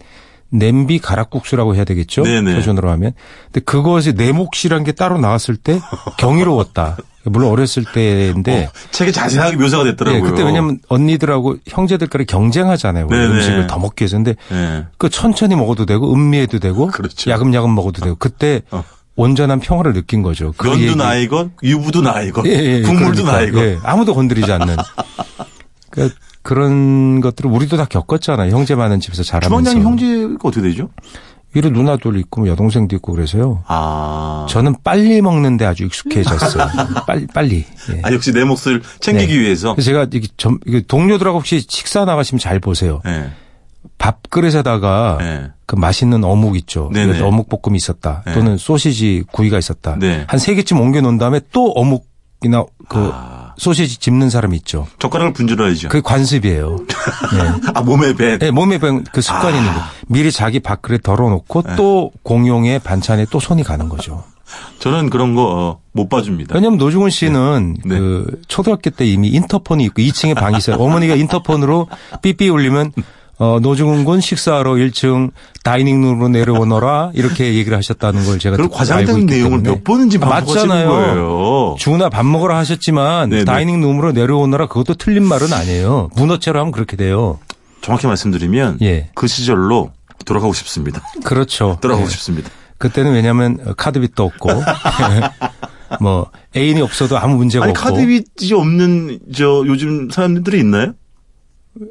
[0.52, 2.24] 냄비 가락국수라고 해야 되겠죠.
[2.24, 2.56] 네네.
[2.56, 3.14] 표준으로 하면.
[3.46, 5.80] 근데 그것이 내 몫이란 게 따로 나왔을 때
[6.18, 6.98] 경이로웠다.
[7.26, 8.66] 물론 어렸을 때인데.
[8.66, 10.26] 어, 책에 자세하게 묘사가 됐더라고요.
[10.26, 13.08] 예, 그때 왜냐면 언니들하고 형제들끼리 경쟁하잖아요.
[13.12, 14.18] 음식을 더 먹기 위해서.
[14.18, 14.86] 근데 예.
[14.98, 17.30] 그 천천히 먹어도 되고 음미해도 되고 그렇죠.
[17.30, 18.84] 야금야금 먹어도 되고 그때 어.
[19.16, 20.54] 온전한 평화를 느낀 거죠.
[20.58, 23.32] 그 면도 나이건 유부도 나이건 예, 예, 국물도 그러니까.
[23.32, 24.78] 나이건 예, 아무도 건드리지 않는.
[25.92, 28.52] 그러니까 그런 것들을 우리도 다 겪었잖아요.
[28.52, 29.72] 형제 많은 집에서 자라면서.
[29.72, 30.90] 주방장님 형제가 어떻게 되죠?
[31.54, 33.64] 위로 누나도 있고 뭐 여동생도 있고 그래서요.
[33.68, 34.46] 아.
[34.50, 36.68] 저는 빨리 먹는데 아주 익숙해졌어요.
[37.06, 37.66] 빨리 빨리.
[37.94, 38.02] 예.
[38.04, 39.40] 아 역시 내 몫을 챙기기 네.
[39.40, 39.76] 위해서.
[39.76, 43.02] 제가 이게 점, 동료들하고 혹시 식사 나가시면 잘 보세요.
[43.06, 43.32] 예.
[43.98, 45.52] 밥그릇에다가 예.
[45.66, 46.90] 그 맛있는 어묵 있죠.
[46.94, 47.22] 네네.
[47.22, 48.24] 어묵 볶음이 있었다.
[48.26, 48.34] 네.
[48.34, 49.98] 또는 소시지 구이가 있었다.
[50.00, 50.24] 네.
[50.28, 53.51] 한세 개쯤 옮겨 놓은 다음에 또 어묵이나 그 아.
[53.58, 54.88] 소시지 집는 사람 있죠.
[55.00, 55.90] 젓가락을 분질러야죠.
[55.90, 56.78] 그게 관습이에요.
[57.34, 57.72] 네.
[57.74, 58.38] 아 몸에 배.
[58.38, 59.80] 네, 몸에 배운 그 습관이 있는 거.
[60.08, 64.24] 미리 자기 밥그릇 덜어놓고 또 공용의 반찬에 또 손이 가는 거죠.
[64.80, 66.56] 저는 그런 거 어, 못 봐줍니다.
[66.56, 67.98] 왜냐면 노중훈 씨는 네.
[68.00, 70.76] 그 초등학교 때 이미 인터폰이 있고 2층에 방이 있어요.
[70.78, 71.88] 어머니가 인터폰으로
[72.22, 72.92] 삐삐 울리면
[73.42, 75.32] 어, 노중훈 군 식사하러 1층
[75.64, 79.62] 다이닝룸으로 내려오너라 이렇게 얘기를 하셨다는 걸 제가 알고 과장된 내용을.
[79.64, 80.88] 몇 번인지 아, 맞잖아요.
[80.88, 81.76] 거예요.
[81.80, 83.46] 주은아 밥 먹으러 하셨지만 네네.
[83.46, 86.12] 다이닝룸으로 내려오너라 그것도 틀린 말은 아니에요.
[86.16, 87.40] 문어체로 하면 그렇게 돼요.
[87.82, 89.10] 정확히 말씀드리면 예.
[89.16, 89.92] 그 시절로
[90.24, 91.02] 돌아가고 싶습니다.
[91.24, 91.80] 그렇죠.
[91.82, 92.12] 돌아가고 예.
[92.12, 92.52] 싶습니다.
[92.78, 94.50] 그때는 왜냐하면 카드빚도 없고
[96.00, 100.94] 뭐 애인이 없어도 아무 문제가 아니 없고 카드빚이 없는 저 요즘 사람들이 있나요?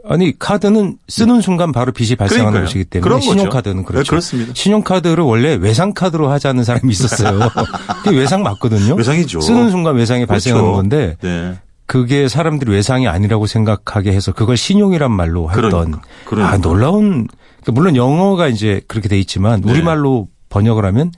[0.04, 2.66] 아니 카드는 쓰는 순간 바로 빚이 발생하는 그러니까요.
[2.66, 3.20] 것이기 때문에.
[3.20, 4.04] 신용카드는 그렇죠.
[4.04, 4.52] 네, 그렇습니다.
[4.54, 7.48] 신용카드를 원래 외상카드로 하자는 사람이 있었어요.
[8.04, 8.94] 그게 외상 맞거든요.
[8.94, 9.40] 외상이죠.
[9.40, 10.76] 쓰는 순간 외상이 발생하는 그렇죠.
[10.76, 11.58] 건데 네.
[11.86, 16.02] 그게 사람들이 외상이 아니라고 생각하게 해서 그걸 신용이란 말로 했던 그러니까.
[16.26, 16.54] 그러니까.
[16.54, 17.26] 아 놀라운
[17.62, 19.72] 그러니까 물론 영어가 이제 그렇게 돼 있지만 네.
[19.72, 21.10] 우리말로 번역을 하면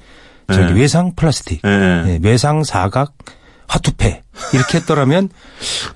[0.52, 0.80] 저기 네.
[0.80, 2.02] 외상 플라스틱, 네.
[2.04, 3.12] 네, 외상 사각
[3.72, 5.30] 화투패 이렇게 했더라면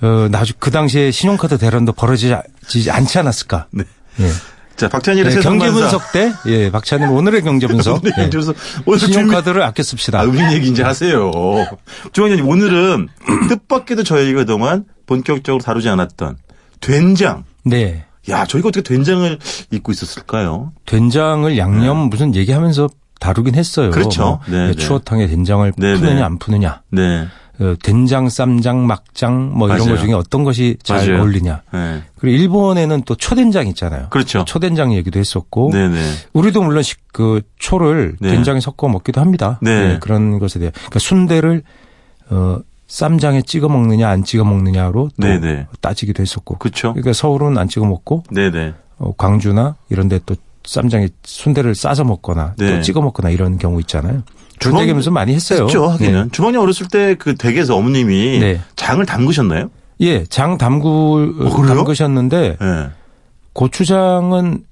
[0.01, 3.67] 어 나중 그 당시에 신용카드 대란도 벌어지지 않지 않았을까?
[3.71, 3.85] 네.
[4.21, 4.31] 예.
[4.77, 5.71] 자 박찬일의 네, 경제.
[5.71, 8.03] 분석 때, 예, 박찬일 오늘의 경제 분석.
[8.05, 8.31] 오늘 예.
[8.85, 10.21] 오늘 신용카드를 아껴 씁시다.
[10.21, 11.31] 아, 음식 얘기 이제 하세요.
[12.13, 13.09] 주방장님, 오늘은
[13.49, 16.37] 뜻밖에도 저희가 그동안 본격적으로 다루지 않았던
[16.81, 17.45] 된장.
[17.65, 18.05] 네.
[18.29, 19.39] 야, 저희가 어떻게 된장을
[19.71, 20.73] 잊고 있었을까요?
[20.85, 23.91] 된장을 양념 무슨 얘기하면서 다루긴 했어요.
[23.91, 24.23] 그렇죠.
[24.23, 24.75] 뭐, 네, 예, 네.
[24.75, 26.23] 추어탕에 된장을 네, 푸느냐 네.
[26.23, 26.83] 안 푸느냐.
[26.91, 27.27] 네.
[27.59, 29.89] 어, 된장, 쌈장, 막장 뭐 이런.
[29.89, 31.21] 것 중에 어떤 것이 잘 맞아요.
[31.23, 31.63] 어울리냐.
[31.73, 32.03] 네.
[32.19, 34.09] 그리고 일본에는 또 초된장 있잖아요.
[34.11, 34.45] 그렇죠.
[34.45, 35.99] 초된장 얘기도 했었고 네네.
[36.35, 38.31] 우리도 물론 식- 그 초를 네.
[38.31, 39.59] 된장에 섞어 먹기도 합니다.
[39.63, 39.99] 네.
[40.01, 41.63] 그런 것에 대해 그러니까 순대를
[42.31, 45.67] 어 쌈장에 찍어 먹느냐 안 찍어 먹느냐로 또 네네.
[45.81, 46.59] 따지기도 했었고.
[46.59, 46.93] 그렇죠.
[46.93, 48.75] 그러니까 서울은 안 찍어 먹고 네네.
[48.99, 52.77] 어, 광주나 이런 데 또 쌈장에 순대를 싸서 먹거나 네.
[52.77, 54.23] 또 찍어 먹거나 이런 경우 있잖아요.
[54.59, 55.65] 그런 주방- 얘기하면서 많이 했어요.
[55.65, 56.23] 했죠, 하기는.
[56.25, 56.29] 네.
[56.33, 58.61] 주방장 어렸을 때 그 댁에서 어머님이 네.
[58.77, 59.71] 장을 담그셨나요?
[60.01, 60.89] 예, 장 담글
[61.41, 61.67] 어?
[61.67, 62.87] 담그셨는데 네.
[63.53, 64.65] 고추장은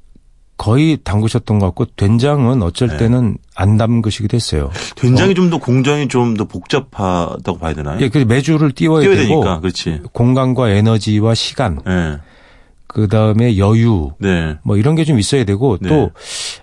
[0.56, 2.96] 거의 담그셨던 것 같고 된장은 어쩔 네.
[2.96, 4.70] 때는 안 담그시기도 했어요.
[4.94, 7.98] 된장이 좀더 공정이 좀 더 복잡하다고 봐야 되나요?
[8.00, 10.00] 예, 그 매주를 띄워야 띄워야 되고 되니까, 그렇지.
[10.12, 12.18] 공간과 에너지와 시간, 네.
[12.94, 14.56] 그 다음에 여유, 네.
[14.62, 15.88] 뭐 이런 게 좀 있어야 되고 네.
[15.88, 16.12] 또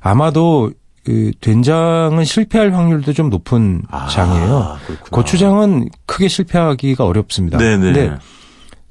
[0.02, 0.72] 아마도
[1.04, 4.78] 그 된장은 실패할 확률도 좀 높은 아, 장이에요.
[4.88, 5.10] 그렇구나.
[5.12, 7.58] 고추장은 크게 실패하기가 어렵습니다.
[7.58, 7.78] 네네.
[7.94, 8.16] 근데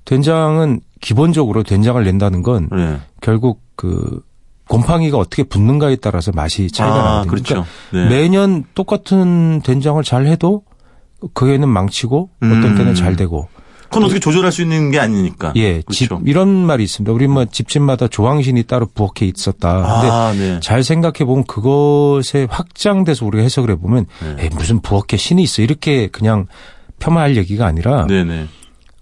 [0.05, 2.99] 된장은 기본적으로 된장을 낸다는 건 네.
[3.23, 4.23] 결국 그
[4.69, 7.31] 곰팡이가 어떻게 붙는가에 따라서 맛이 차이가 아, 나거든요.
[7.31, 7.65] 그렇죠.
[7.91, 8.21] 그러니까 네.
[8.21, 10.63] 매년 똑같은 된장을 잘 해도
[11.33, 12.75] 그 애는 망치고 어떤 음.
[12.77, 13.49] 때는 잘 되고
[13.91, 15.53] 그건 어떻게 조절할 수 있는 게 아니니까.
[15.57, 16.23] 예, 집 그렇죠.
[16.25, 17.13] 이런 말이 있습니다.
[17.13, 19.75] 우리 뭐 집집마다 조항신이 따로 부엌에 있었다.
[19.75, 20.61] 근데 아, 네.
[20.63, 24.49] 잘 생각해 보면 그것에 확장돼서 우리가 해석을 해 보면 네.
[24.53, 26.47] 무슨 부엌에 신이 있어 이렇게 그냥
[27.01, 28.47] 폄하할 얘기가 아니라 네네.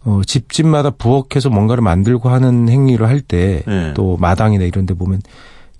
[0.04, 4.16] 어, 집집마다 부엌에서 뭔가를 만들고 하는 행위를 할 때또 네.
[4.18, 5.20] 마당이나 이런 데 보면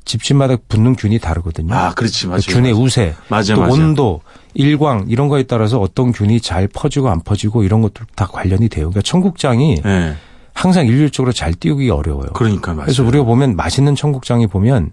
[0.09, 1.75] 집집마다 붙는 균이 다르거든요.
[1.75, 2.40] 아, 그렇지, 그 맞아요.
[2.49, 3.73] 균의 우세, 맞아, 또 맞아.
[3.75, 4.23] 온도,
[4.55, 8.87] 일광 이런 거에 따라서 어떤 균이 잘 퍼지고 안 퍼지고 이런 것도 다 관련이 돼요.
[8.88, 10.14] 그러니까 청국장이 네.
[10.55, 12.31] 항상 일률적으로 잘 띄우기 어려워요.
[12.33, 12.87] 그러니까 맞아요.
[12.87, 14.92] 그래서 우리가 보면 맛있는 청국장이 보면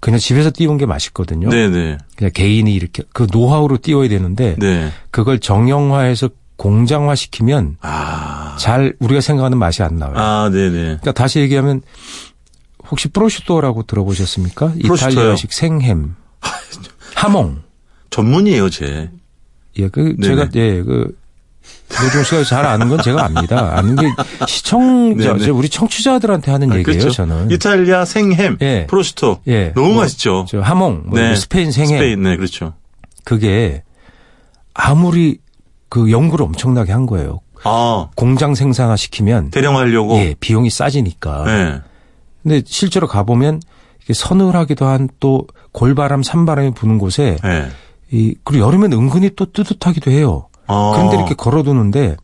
[0.00, 1.48] 그냥 집에서 띄운 게 맛있거든요.
[1.48, 1.98] 네네.
[2.14, 4.90] 그냥 개인이 이렇게 그 노하우로 띄워야 되는데 네.
[5.10, 8.56] 그걸 정형화해서 공장화 시키면 아.
[8.58, 10.16] 잘 우리가 생각하는 맛이 안 나와요.
[10.16, 10.70] 아, 네네.
[10.70, 11.80] 그러니까 다시 얘기하면
[12.92, 14.74] 혹시 프로슈토라고 들어보셨습니까?
[14.82, 15.10] 프로슈토요?
[15.12, 16.14] 이탈리아식 생햄,
[17.16, 17.62] 하몽.
[18.10, 19.10] 전문이에요, 제.
[19.78, 20.28] 예, 그 네네.
[20.28, 21.16] 제가 예, 그
[22.02, 23.78] 노종 씨가 잘 아는 건 제가 압니다.
[23.78, 24.06] 아는 게
[24.46, 25.48] 시청자, 네네.
[25.48, 26.98] 우리 청취자들한테 하는 아, 얘기예요.
[27.00, 27.10] 그렇죠.
[27.10, 27.50] 저는.
[27.50, 28.86] 이탈리아 생햄, 예.
[28.88, 29.38] 프로스토.
[29.48, 30.44] 예, 너무 뭐, 맛있죠.
[30.46, 31.34] 저 하몽, 뭐 네.
[31.34, 32.74] 스페인 생햄, 스페인, 네, 그렇죠.
[33.24, 33.82] 그게
[34.74, 35.38] 아무리
[35.88, 37.40] 그 연구를 엄청나게 한 거예요.
[37.64, 40.16] 아, 공장 생산화 시키면 대량화하려고.
[40.16, 41.44] 예, 비용이 싸지니까.
[41.46, 41.80] 네.
[42.42, 43.60] 근데 실제로 가보면
[44.02, 47.68] 이게 서늘하기도 한 또 골바람, 산바람이 부는 곳에 네.
[48.10, 50.48] 이 그리고 여름엔 은근히 또 뜨뜻하기도 해요.
[50.66, 50.92] 아.
[50.94, 52.16] 그런데 이렇게 걸어두는데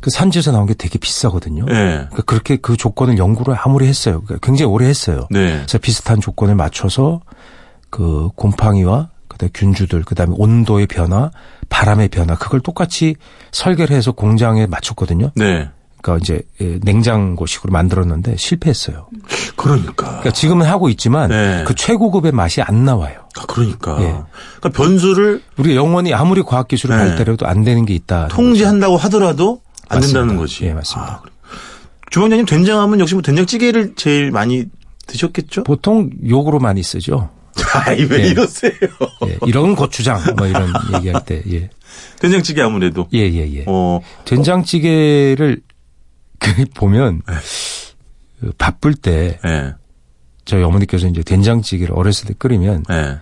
[0.00, 1.64] 그 산지에서 나온 게 되게 비싸거든요.
[1.66, 1.72] 네.
[1.74, 4.22] 그러니까 그렇게 그 조건을 연구를 아무리 했어요.
[4.24, 5.26] 그러니까 굉장히 오래 했어요.
[5.30, 5.54] 네.
[5.54, 7.20] 그래서 비슷한 조건을 맞춰서
[7.90, 11.30] 그 곰팡이와 그다음에 균주들, 그다음에 온도의 변화,
[11.68, 13.16] 바람의 변화 그걸 똑같이
[13.52, 15.32] 설계를 해서 공장에 맞췄거든요.
[15.34, 15.68] 네.
[16.00, 19.08] 그러니까 이제 예, 냉장고식으로 만들었는데 실패했어요.
[19.56, 20.06] 그러니까.
[20.06, 21.64] 그러니까 지금은 하고 있지만 네.
[21.66, 23.16] 그 최고급의 맛이 안 나와요.
[23.38, 23.96] 아, 그러니까.
[24.00, 24.04] 예.
[24.60, 27.04] 그러니까 변수를 우리가 영원히 아무리 과학 기술을 네.
[27.08, 28.28] 발달해도 안 되는 게 있다.
[28.28, 30.20] 통제한다고 하더라도 안 맞습니다.
[30.20, 30.64] 된다는 거지.
[30.66, 31.12] 예, 맞습니다.
[31.14, 31.32] 아, 그래.
[32.10, 34.64] 주방장님 된장하면 역시 뭐 된장찌개를 제일 많이
[35.06, 35.64] 드셨겠죠?
[35.64, 37.30] 보통 욕으로 많이 쓰죠.
[37.74, 38.28] 아이, 왜 예.
[38.28, 38.72] 이러세요?
[39.26, 41.70] 예, 이런 고추장 뭐 이런 얘기할 때 예.
[42.20, 43.08] 된장찌개 아무래도.
[43.12, 43.64] 예, 예, 예.
[43.66, 45.60] 어, 된장찌개를
[46.38, 47.34] 그 보면 네.
[48.40, 49.74] 그 바쁠 때 예,
[50.44, 53.18] 저희 어머니께서 이제 된장찌개를 어렸을 때 끓이면 예.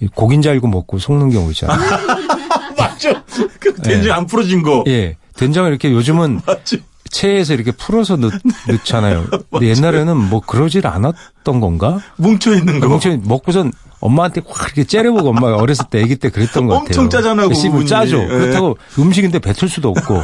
[0.00, 1.78] 이 고긴 줄 알고 먹고 속는 경우 있잖아요.
[2.76, 3.22] 맞죠.
[3.58, 4.84] 그 된장 안 풀어진 거.
[4.86, 5.16] 예.
[5.36, 6.76] 된장을 이렇게 요즘은 맞죠.
[7.10, 8.30] 체에서 이렇게 풀어서 넣,
[8.68, 9.26] 넣잖아요.
[9.50, 11.98] 근데 옛날에는 뭐 그러질 않았던 건가?
[12.16, 12.88] 뭉쳐 있는 거.
[12.88, 16.86] 멍청이 먹고선 엄마한테 확 이렇게 째려보고 엄마가 어렸을 때 아기 때 그랬던 것 같아요.
[16.88, 17.88] 엄청 짜잖아, 그 씹으면 부분이.
[17.88, 18.22] 짜죠.
[18.22, 18.26] 예.
[18.26, 20.22] 그렇다고 음식인데 뱉을 수도 없고.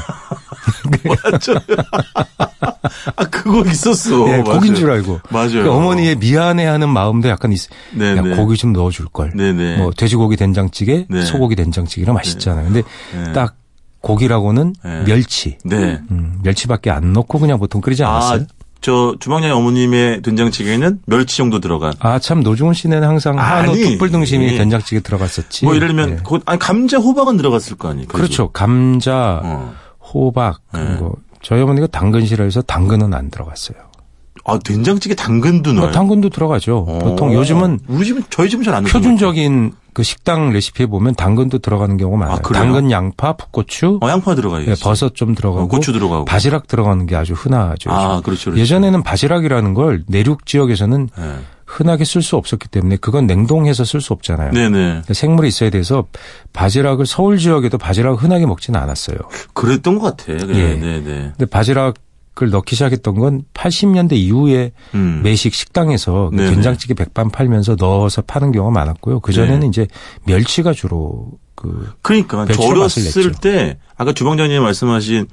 [1.31, 1.55] 맞죠.
[3.17, 4.27] 아, 그거 있었어.
[4.29, 4.45] 예, 맞아요.
[4.45, 5.21] 고긴 줄 알고.
[5.31, 5.63] 맞아요.
[5.65, 7.65] 그 어머니의 미안해하는 마음도 약간 있.
[7.65, 7.69] 야,
[8.15, 8.37] 네네.
[8.37, 9.33] 고기 좀 넣어줄 걸.
[9.35, 9.79] 네네.
[9.79, 11.23] 뭐 돼지고기 된장찌개, 네.
[11.25, 12.65] 소고기 된장찌개는 맛있잖아요.
[12.67, 12.83] 근데
[13.15, 13.33] 네.
[13.33, 13.57] 딱
[14.01, 15.05] 고기라고는 네.
[15.05, 15.59] 멸치.
[15.65, 16.01] 네.
[16.11, 18.41] 음, 멸치밖에 안 넣고 그냥 보통 끓이지 않았어요?
[18.43, 18.47] 아,
[18.83, 21.95] 저 주방장님 어머님의 된장찌개에는 멸치 정도 들어간.
[22.01, 23.75] 아, 참, 노중훈 씨는 항상 한우.
[23.75, 24.59] 툭불 등심이 예.
[24.59, 25.65] 된장찌개 들어갔었지.
[25.65, 26.17] 뭐 예를 들면 예.
[26.23, 28.09] 그- 아니 감자 호박은 들어갔을 거 아니에요.
[28.09, 28.51] 그렇죠.
[28.51, 29.75] 감자, 어.
[30.15, 30.81] 호박, 네.
[30.87, 33.77] 그리고 저희 어머니가 당근 싫어해서 당근은 안 들어갔어요.
[34.47, 35.87] 아 된장찌개 당근도 넣어요.
[35.87, 36.85] 뭐 당근도 들어가죠.
[36.87, 36.99] 어.
[36.99, 38.93] 보통 요즘은 우리 집은 저희 집은 잘 안 넣어요.
[38.93, 42.37] 표준적인 그 식당 레시피에 보면 당근도 들어가는 경우가 많아요.
[42.45, 42.49] 아?
[42.53, 44.67] 당근, 양파, 풋고추, 어, 양파 들어가요.
[44.67, 46.25] 예, 버섯 좀 들어가고 어, 고추 들어가고.
[46.25, 47.91] 바지락 들어가는 게 아주 흔하죠.
[47.91, 48.21] 아.
[48.23, 48.51] 그렇죠.
[48.51, 48.59] 그렇죠.
[48.61, 51.35] 예전에는 바지락이라는 걸 내륙 지역에서는 네.
[51.67, 54.53] 흔하게 쓸 수 없었기 때문에 그건 냉동해서 쓸 수 없잖아요.
[54.53, 55.03] 네네.
[55.11, 56.07] 생물이 있어야 돼서
[56.53, 59.17] 바지락을 서울 지역에도 바지락을 흔하게 먹지는 않았어요.
[59.55, 60.47] 그랬던 것 같아.
[60.47, 60.75] 네, 예.
[60.75, 61.03] 네네.
[61.03, 61.95] 근데 바지락
[62.43, 65.21] 을 넣기 시작했던 건 80년대 이후에 음.
[65.23, 66.51] 매식 식당에서 그 네네.
[66.51, 69.21] 된장찌개 백반 팔면서 넣어서 파는 경우가 많았고요.
[69.21, 69.67] 그 전에는 네.
[69.69, 69.87] 이제
[70.25, 73.41] 멸치가 주로 그 그러니까 냈죠.
[73.41, 75.29] 때 아까 주방장님 말씀하신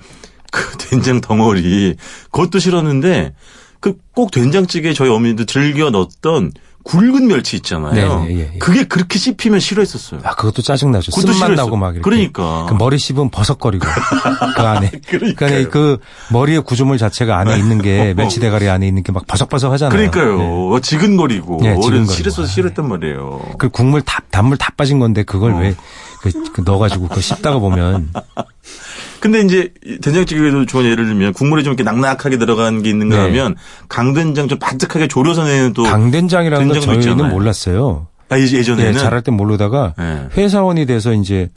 [0.52, 1.96] 그 된장 덩어리
[2.30, 3.34] 그것도 싫었는데
[3.82, 6.52] 그 꼭 된장찌개 저희 어머니도 즐겨 넣었던
[6.84, 8.24] 굵은 멸치 있잖아요.
[8.24, 8.58] 네네, 예, 예.
[8.60, 10.20] 그게 그렇게 씹히면 싫어했었어요.
[10.24, 11.12] 아 그것도 짜증 나죠.
[11.12, 11.63] 그것도 쓴맛 싫어했어.
[11.63, 12.02] 나고 막 이렇게.
[12.02, 12.65] 그러니까.
[12.67, 13.86] 그 머리 씹으면 버석거리고
[14.58, 14.89] 그 안에.
[15.08, 15.50] 그러니까요.
[15.50, 16.00] 그러니까 그
[16.32, 19.96] 머리의 구조물 자체가 안에 있는 게 멸치 대가리 안에 있는 게 막 버석버석 하잖아요.
[19.96, 20.38] 그러니까요.
[20.38, 20.46] 네.
[20.76, 22.12] 어, 지근거리고 네, 지근거리고.
[22.12, 23.41] 싫어서 싫었단 말이에요.
[23.58, 25.58] 그 국물 다 단물 다 빠진 건데 그걸 어.
[25.60, 25.76] 왜
[26.22, 28.12] 그, 그 넣어가지고 그거 씹다가 보면
[29.21, 33.21] 근데 이제 이 된장찌개도 좋은 예를 들면 국물이 좀 이렇게 낙낙하게 들어간 게 있는가 네.
[33.21, 33.55] 하면
[33.88, 37.34] 강된장 좀 바삭하게 졸여서 내는 또 강된장이라는 걸 된장도 저희는 있잖아요.
[37.34, 38.07] 몰랐어요.
[38.29, 40.27] 아, 예- 예전에는 예, 잘할 땐 모르다가 네.
[40.36, 41.49] 회사원이 돼서 이제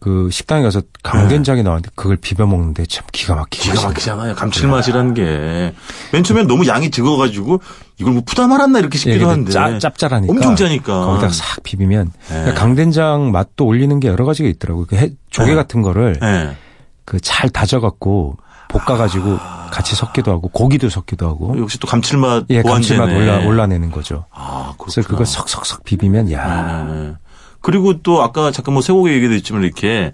[0.00, 3.88] 그 식당에 가서 강된장이 나왔는데 그걸 비벼 먹는데 참 기가 막히게 기가.
[3.88, 4.34] 막히잖아요.
[4.34, 5.74] 감칠맛이라는 게.
[6.12, 7.60] 맨 처음엔 너무 양이 적어가지고
[7.98, 9.78] 이걸 뭐 푸다 말았나 이렇게 예, 싶기도 근데 한데.
[9.78, 11.04] 짭, 짭짤하니까 엄청 짜니까.
[11.06, 12.28] 거기다가 싹 비비면 네.
[12.28, 14.86] 그러니까 강된장 맛도 올리는 게 여러 가지가 있더라고요.
[14.86, 15.54] 그 해- 조개 네.
[15.54, 16.56] 같은 거를 예.
[17.06, 18.36] 그잘 다져갖고
[18.68, 19.38] 볶아가지고
[19.70, 22.98] 같이 섞기도 하고 고기도 섞기도 하고 역시 또 감칠맛 예 보완제네.
[23.00, 24.26] 감칠맛 올라 올라내는 거죠.
[24.32, 24.76] 아, 그렇구나.
[24.78, 27.12] 그래서 그걸 석석석 비비면 야 네.
[27.66, 30.12] 그리고 또 아까 잠깐 뭐 쇠고기 얘기도 했지만 이렇게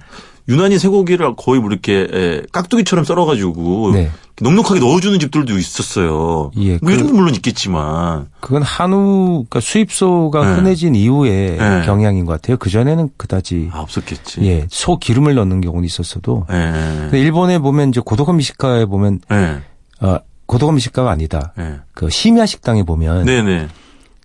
[0.49, 4.11] 유난히 쇠고기를 거의 뭐 이렇게 에, 깍두기처럼 썰어가지고 네.
[4.41, 6.51] 넉넉하게 넣어주는 집들도 있었어요.
[6.57, 8.29] 예, 뭐 요즘도 그- 물론 있겠지만.
[8.41, 10.55] 그건 한우 그러니까 수입소가 네.
[10.57, 11.83] 흔해진 이후에 네.
[11.85, 12.57] 경향인 것 같아요.
[12.57, 14.41] 그 전에는 그다지 아, 없었겠지.
[14.47, 16.55] 예, 소 기름을 넣는 경우는 있었어도 예.
[16.55, 19.61] 근데 일본에 보면 이제 고도가 미식가에 보면 예.
[20.01, 21.53] 어 고도가 미식가가 아니다.
[21.59, 21.81] 예.
[21.93, 23.69] 그 심야 식당에 보면 네네.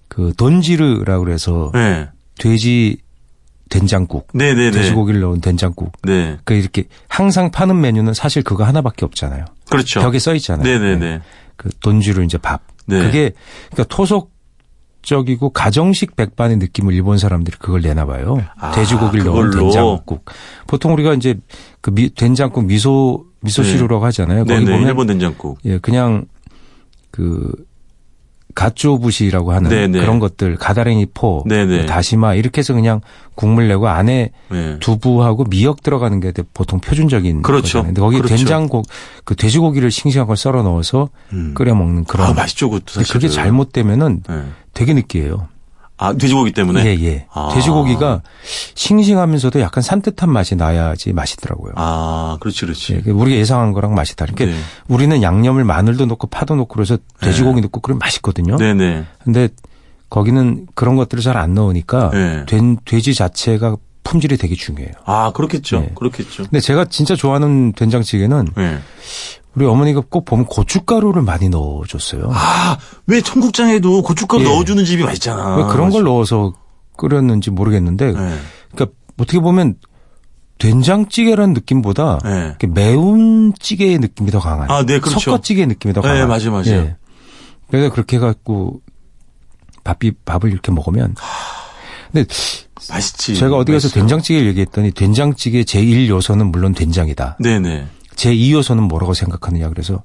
[0.07, 2.07] 그 돈지르라고 그래서 네.
[2.39, 2.97] 돼지
[3.69, 4.71] 된장국, 네네네.
[4.71, 5.91] 돼지고기를 넣은 된장국.
[6.03, 6.37] 네.
[6.43, 9.45] 그 이렇게 항상 파는 메뉴는 사실 그거 하나밖에 없잖아요.
[9.69, 10.01] 그렇죠.
[10.01, 10.63] 벽에 써 있잖아요.
[10.65, 11.21] 네네네.
[11.55, 12.61] 그 돈지르 이제 밥.
[12.85, 13.01] 네.
[13.01, 13.31] 그게
[13.71, 18.37] 그러니까 토속적이고 가정식 백반의 느낌을 일본 사람들이 그걸 내나 봐요.
[18.57, 19.63] 아, 돼지고기를 넣은 그걸로?
[19.71, 20.25] 된장국.
[20.67, 21.35] 보통 우리가 이제
[21.81, 24.45] 그 미- 된장국 미소 미소 시루라고 하잖아요.
[24.45, 24.71] 거기 네네.
[24.71, 25.59] 보면 일본 된장국.
[25.65, 26.25] 예, 그냥
[27.11, 27.51] 그
[28.57, 29.99] 가쪼부시라고 하는 네네.
[29.99, 31.77] 그런 것들 가다랭이 포, 네네.
[31.77, 33.01] 뭐 다시마 이렇게 해서 그냥
[33.35, 34.79] 국물 내고 안에 네.
[34.79, 37.61] 두부하고 미역 들어가는 게 보통 표준적인 그렇죠.
[37.61, 37.85] 거잖아요.
[37.89, 38.35] 근데 거기 그렇죠.
[38.35, 38.87] 된장국
[39.25, 41.53] 그 돼지고기를 싱싱한 걸 썰어 넣어서 음.
[41.53, 43.13] 끓여 먹는 그런 아, 맛있죠, 그것도 사실.
[43.13, 44.43] 그게 잘못되면은 네.
[44.73, 45.49] 되게 느끼해요.
[45.99, 46.85] 아, 돼지고기 때문에?
[46.85, 47.25] 예, 예.
[47.33, 47.49] 아.
[47.53, 48.21] 돼지고기가
[48.75, 51.73] 싱싱하면서도 약간 산뜻한 맛이 나야지 맛있더라고요.
[51.75, 53.03] 아, 그렇지, 그렇지.
[53.05, 54.55] 예, 우리가 예상한 거랑 맛이 다르니까 네.
[54.87, 58.57] 우리는 양념을 마늘도 넣고 파도 넣고 그래서 돼지고기 넣고 그러면 맛있거든요.
[58.57, 59.05] 네네.
[59.23, 59.49] 근데
[60.09, 62.45] 거기는 그런 것들을 잘 안 넣으니까 네.
[62.45, 63.75] 된 돼지 자체가
[64.07, 64.93] 품질이 되게 중요해요.
[65.05, 65.81] 아, 그렇겠죠.
[65.81, 65.91] 네.
[65.93, 66.43] 그렇겠죠.
[66.43, 68.79] 근데 제가 진짜 좋아하는 된장찌개는 네.
[69.53, 72.29] 우리 어머니가 꼭 보면 고춧가루를 많이 넣어줬어요.
[72.31, 74.47] 아, 왜 청국장에도 고춧가루 예.
[74.47, 75.57] 넣어주는 집이 맛있잖아.
[75.57, 76.53] 왜 그런 걸 넣어서
[76.95, 78.37] 끓였는지 모르겠는데, 네.
[78.71, 79.75] 그러니까 어떻게 보면
[80.57, 82.55] 된장찌개라는 느낌보다 네.
[82.69, 84.71] 매운 찌개의 느낌이 더 강한.
[84.71, 85.19] 아, 네, 그렇죠.
[85.19, 86.27] 섞어찌개의 느낌이 더 네, 강한.
[86.29, 86.71] 맞아요, 맞아요.
[86.71, 86.95] 예.
[87.69, 88.79] 그래서 그렇게 해갖고
[89.83, 91.15] 밥이 밥을 이렇게 먹으면.
[92.11, 92.25] 근데
[92.89, 93.35] 맛있지.
[93.35, 93.89] 제가 어디 가서.
[93.89, 97.37] 된장찌개 얘기했더니 된장찌개 제1 요소는 물론 된장이다.
[97.39, 97.85] 네네.
[98.15, 100.03] 제2 요소는 뭐라고 생각하느냐 그래서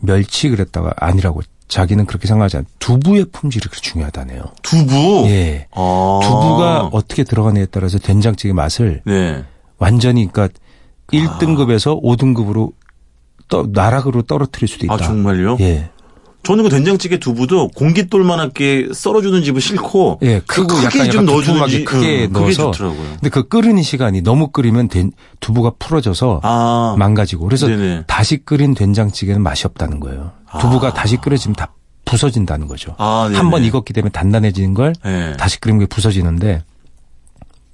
[0.00, 2.66] 멸치 그랬다가 아니라고 자기는 그렇게 생각하지 않.
[2.78, 4.42] 두부의 품질이 그렇게 중요하다네요.
[4.62, 5.24] 두부.
[5.26, 5.66] 예.
[5.72, 6.20] 아.
[6.22, 9.44] 두부가 어떻게 들어가느냐에 따라서 된장찌개 맛을 네.
[9.78, 10.58] 완전히 그러니까
[11.12, 12.72] 1등급에서 5등급으로
[13.48, 14.94] 떠, 나락으로 떨어뜨릴 수도 있다.
[14.94, 15.56] 아 정말요?
[15.60, 15.90] 예.
[16.48, 21.84] 저는 그 된장찌개 두부도 공깃돌만하게 썰어주는 집은 싫고 예, 크고 크게 약간 좀 넣어주는 집
[21.84, 23.02] 크게 응, 그게 넣어서 좋더라고요.
[23.16, 28.04] 근데 그 끓이는 시간이 너무 끓이면 된- 두부가 풀어져서 아 망가지고 그래서 네네.
[28.06, 30.32] 다시 끓인 된장찌개는 맛이 없다는 거예요.
[30.58, 31.74] 두부가 다시 끓여지면 다
[32.06, 32.94] 부서진다는 거죠.
[32.96, 33.36] 아, 네네.
[33.36, 35.36] 한번 익었기 때문에 단단해지는 걸 네.
[35.36, 36.62] 다시 끓이면 그게 부서지는데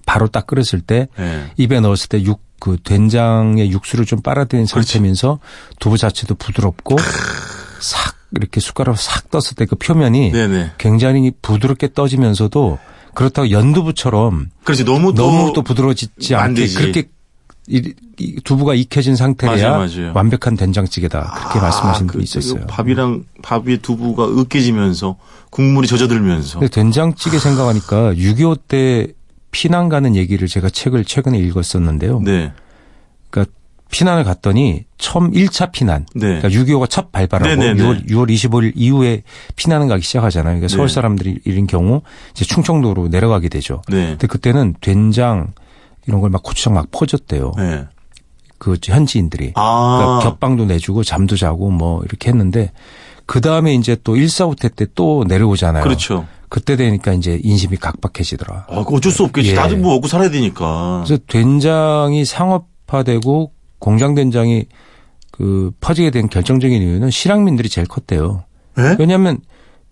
[0.04, 1.44] 바로 딱 끓였을 때 네.
[1.58, 4.64] 입에 넣었을 때 육 그 된장의 육수를 좀 빨아들인.
[4.64, 5.38] 상태면서
[5.80, 6.96] 두부 자체도 부드럽고
[7.78, 10.72] 싹 이렇게 숟가락으로 싹 떴을 때 그 표면이 네네.
[10.78, 12.78] 굉장히 부드럽게 떠지면서도
[13.14, 16.76] 그렇다고 연두부처럼 그렇지 너무 또 너무 또 부드러워지지 안 않게 되지.
[16.76, 17.04] 그렇게
[17.66, 19.16] 이, 이 두부가 익혀진
[19.46, 20.12] 맞아요, 맞아요.
[20.14, 22.66] 완벽한 된장찌개다 그렇게 말씀하신 아, 분이 그 있었어요.
[22.66, 25.16] 밥이랑 밥이 두부가 으깨지면서
[25.50, 29.08] 국물이 젖어들면서 근데 된장찌개 생각하니까 6.25 때
[29.50, 32.20] 피난 가는 얘기를 제가 책을 최근에 읽었었는데요.
[32.20, 32.52] 네.
[33.94, 36.04] 피난을 갔더니 처음 1차 피난.
[36.16, 36.40] 네.
[36.40, 37.80] 그러니까 6.25가 첫 발발하고 네네네.
[37.80, 39.22] 6월, 6월 25일 이후에
[39.54, 40.54] 피난을 가기 시작하잖아요.
[40.58, 40.94] 그러니까 서울 네.
[40.94, 42.02] 사람들이 이런 경우
[42.32, 43.82] 이제 충청도로 내려가게 되죠.
[43.88, 44.08] 네.
[44.08, 45.52] 근데 그때는 된장
[46.08, 47.52] 이런 걸 막 고추장 막 퍼줬대요.
[47.56, 47.84] 네.
[48.58, 49.52] 그 현지인들이.
[49.54, 49.98] 아.
[50.00, 52.72] 그러니까 겹방도 내주고 잠도 자고 뭐 이렇게 했는데
[53.26, 55.84] 그 다음에 이제 또 1사후퇴 때 또 내려오잖아요.
[55.84, 56.26] 그렇죠.
[56.48, 58.66] 그때 되니까 이제 인심이 각박해지더라.
[58.68, 59.50] 아, 그거 어쩔 수 없겠지.
[59.50, 59.54] 예.
[59.54, 61.02] 나도 뭐 먹고 살아야 되니까.
[61.06, 63.52] 그래서 된장이 상업화되고
[63.84, 64.64] 공장 된장이
[65.30, 68.44] 그 퍼지게 된 결정적인 이유는 실향민들이 제일 컸대요.
[68.78, 68.96] 네?
[68.98, 69.40] 왜냐하면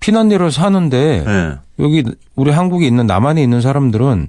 [0.00, 1.58] 피난 내려 사는데 네.
[1.78, 2.02] 여기
[2.34, 4.28] 우리 한국에 있는 남한에 있는 사람들은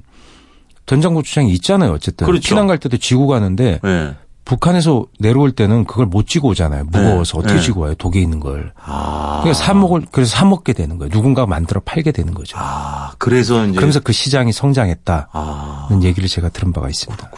[0.85, 1.93] 된장 고추장이 있잖아요.
[1.93, 2.49] 어쨌든 그렇죠.
[2.49, 4.15] 피난 갈 때도 지고 가는데 네.
[4.43, 6.83] 북한에서 내려올 때는 그걸 못 지고 오잖아요.
[6.91, 7.39] 무거워서 네.
[7.39, 7.61] 어떻게 네.
[7.61, 7.95] 지고 와요?
[7.95, 8.73] 독에 있는 걸.
[8.83, 9.39] 아.
[9.43, 11.09] 그래서 사 먹을 그래서 사 먹게 되는 거예요.
[11.09, 12.57] 누군가 만들어 팔게 되는 거죠.
[12.59, 13.75] 아, 그래서 이제.
[13.75, 15.87] 그러면서 그 시장이 성장했다는 아.
[16.03, 17.31] 얘기를 제가 들은 바가 있습니다.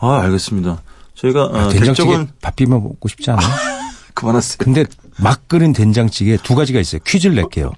[0.00, 0.82] 아, 알겠습니다.
[1.20, 3.46] 저희가 어, 아, 된장찌개 객적은 밥 비벼 먹고 싶지 않아요?
[4.14, 4.56] 그만하세요.
[4.58, 4.84] 근데
[5.18, 7.00] 막 끓인 된장찌개 두 가지가 있어요.
[7.06, 7.72] 퀴즈를 낼게요.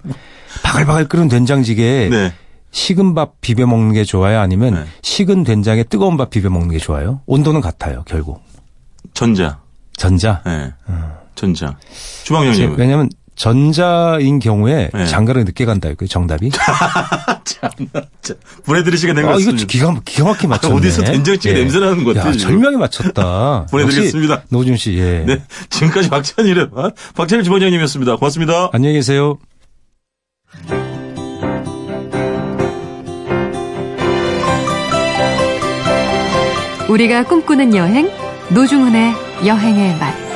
[0.63, 2.33] 바글바글 끓은 된장찌개에 네.
[2.71, 4.41] 식은 밥 비벼 먹는 게 좋아요?
[4.41, 4.85] 아니면 네.
[5.03, 7.21] 식은 된장에 뜨거운 밥 비벼 먹는 게 좋아요?
[7.27, 8.43] 온도는 같아요, 결국.
[9.15, 9.61] 전자.
[9.97, 10.43] 전자.
[10.47, 10.73] 네.
[10.87, 11.19] 어.
[11.35, 11.77] 전자.
[11.91, 12.77] 제- 주방장님.
[12.79, 15.07] 왜냐면 전자인 경우에 네.
[15.07, 16.51] 장가를 늦게 간다 그 정답이.
[17.45, 17.71] 자,
[18.65, 19.67] 보내드릴 시간 된것 아, 이거 같습니다.
[19.67, 20.77] 기가 기가 막히게 맞췄네.
[20.77, 22.37] 어디서 된장찌개 냄새 나는 것 같아요.
[22.37, 23.67] 절명히 맞췄다.
[23.73, 24.45] 보내드리겠습니다.
[24.51, 25.25] 노준 씨, 예.
[25.27, 25.43] 네.
[25.71, 28.17] 지금까지 박찬일의 맛, 박찬일 주방장님이었습니다.
[28.17, 28.71] 고맙습니다.
[28.73, 29.39] 안녕히 계세요.
[36.89, 38.11] 우리가 꿈꾸는 여행
[38.51, 39.15] 노중훈의
[39.47, 40.32] 여행의 맛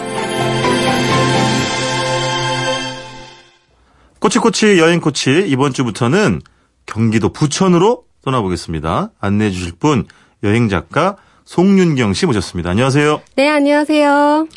[4.26, 6.40] 꼬치꼬치 여행코치 이번 주부터는
[6.84, 9.10] 경기도 부천으로 떠나보겠습니다.
[9.20, 10.04] 안내해 주실 분
[10.42, 12.70] 여행작가 송윤경 씨 모셨습니다.
[12.70, 13.20] 안녕하세요.
[13.36, 14.48] 네, 안녕하세요.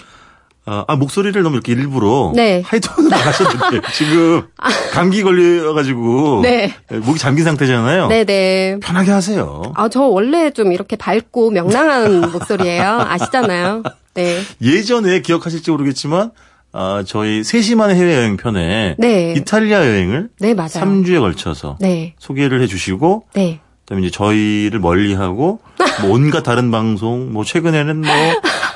[0.65, 2.63] 아, 아, 목소리를 너무 이렇게 일부러 네.
[2.65, 4.47] 하이톤으로 나가셨는데 지금
[4.91, 6.73] 감기 걸려가지고 네.
[6.89, 8.07] 목이 잠긴 상태잖아요.
[8.07, 8.79] 네네.
[8.81, 9.61] 편하게 하세요.
[9.75, 13.05] 아, 저 원래 좀 이렇게 밝고 명랑한 목소리예요.
[13.07, 13.83] 아시잖아요.
[14.15, 14.39] 네.
[14.63, 16.31] 예전에 기억하실지 모르겠지만
[16.71, 19.33] 아, 저희 세심한 해외여행 편에 네.
[19.35, 20.69] 이탈리아 여행을 네, 맞아요.
[20.69, 22.13] 3주에 걸쳐서 네.
[22.19, 23.59] 소개를 해 주시고 네.
[23.85, 25.59] 그다음에 이제 저희를 멀리하고
[26.01, 28.11] 뭐 온갖 다른 방송 뭐 최근에는 뭐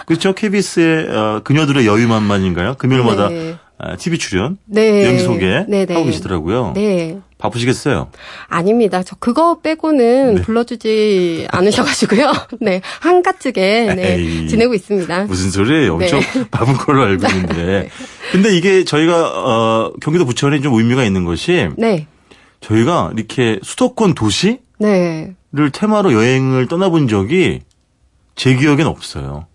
[0.07, 3.55] 그렇죠 KBS의 어, 그녀들의 여유만만인가요 금요일마다 네.
[3.77, 5.05] 아, TV 출연 네.
[5.05, 5.93] 연기 소개 네, 네.
[5.93, 6.73] 하고 계시더라고요.
[6.75, 7.19] 네.
[7.43, 8.09] 바쁘시겠어요?
[8.47, 9.03] 아닙니다.
[9.03, 10.41] 저 그거 빼고는 네.
[10.41, 12.31] 불러주지 않으셔가지고요.
[12.61, 12.81] 네.
[13.01, 14.47] 한가득에 네.
[14.47, 15.25] 지내고 있습니다.
[15.25, 15.95] 무슨 소리예요?
[15.95, 16.45] 엄청 네.
[16.51, 17.89] 바쁜 걸로 알고 있는데.
[18.31, 22.07] 근데 이게 저희가 어, 경기도 부천에 좀 의미가 있는 것이 네.
[22.61, 25.35] 저희가 이렇게 수도권 도시를 네.
[25.73, 27.61] 테마로 여행을 떠나본 적이
[28.35, 29.47] 제 기억엔 없어요.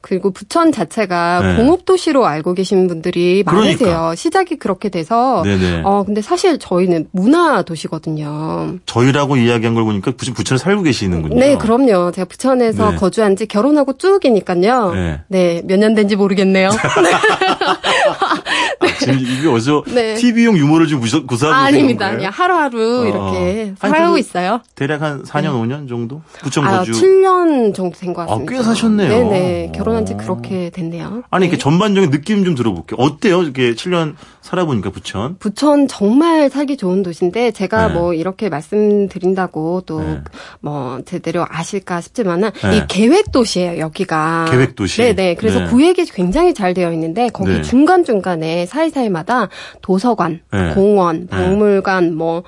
[0.00, 1.56] 그리고 부천 자체가 네.
[1.56, 3.76] 공업 도시로 알고 계신 분들이 많으세요.
[3.78, 4.14] 그러니까.
[4.14, 5.42] 시작이 그렇게 돼서.
[5.44, 5.82] 네네.
[5.84, 8.76] 어, 근데 사실 저희는 문화 도시거든요.
[8.86, 11.38] 저희라고 이야기한 걸 보니까 부천 부천에 살고 계시는군요.
[11.38, 12.12] 네, 그럼요.
[12.12, 12.96] 제가 부천에서 네.
[12.96, 14.92] 거주한 지 결혼하고 쭉이니까요.
[14.94, 15.20] 네.
[15.28, 16.68] 네, 몇 년 된지 모르겠네요.
[16.68, 16.70] 아,
[19.00, 20.14] 지금 이게 어디서 네.
[20.14, 22.06] TV용 유머를 좀 구사, 구사하고 아, 아닙니다.
[22.06, 22.16] 건가요?
[22.18, 23.06] 그냥 하루하루 어.
[23.06, 24.60] 이렇게 아니, 그래도 있어요.
[24.74, 26.22] 대략 한 4년, 5년 정도?
[26.40, 26.92] 부천 아, 거주.
[26.92, 28.52] 7년 정도 된 것 같습니다.
[28.52, 29.08] 아, 꽤 사셨네요.
[29.08, 29.72] 네네.
[29.74, 30.16] 결혼한 지 어.
[30.16, 31.22] 그렇게 됐네요.
[31.30, 31.62] 아니, 이렇게 네.
[31.62, 32.96] 전반적인 느낌 좀 들어볼게요.
[32.98, 33.42] 어때요?
[33.42, 35.36] 이렇게 7년 살아보니까 부천.
[35.38, 37.94] 부천 정말 살기 좋은 도시인데 제가 네.
[37.94, 40.20] 뭐 이렇게 말씀드린다고 또 네.
[40.60, 42.76] 뭐 제대로 아실까 싶지만은 네.
[42.78, 45.02] 이 계획 도시예요 여기가 계획 도시?
[45.02, 45.66] 네네 그래서 네.
[45.66, 47.62] 구획이 굉장히 잘 되어 있는데 거기 네.
[47.62, 49.48] 중간 중간에 사 이사이마다
[49.80, 50.74] 도서관, 네.
[50.74, 52.42] 공원, 박물관 뭐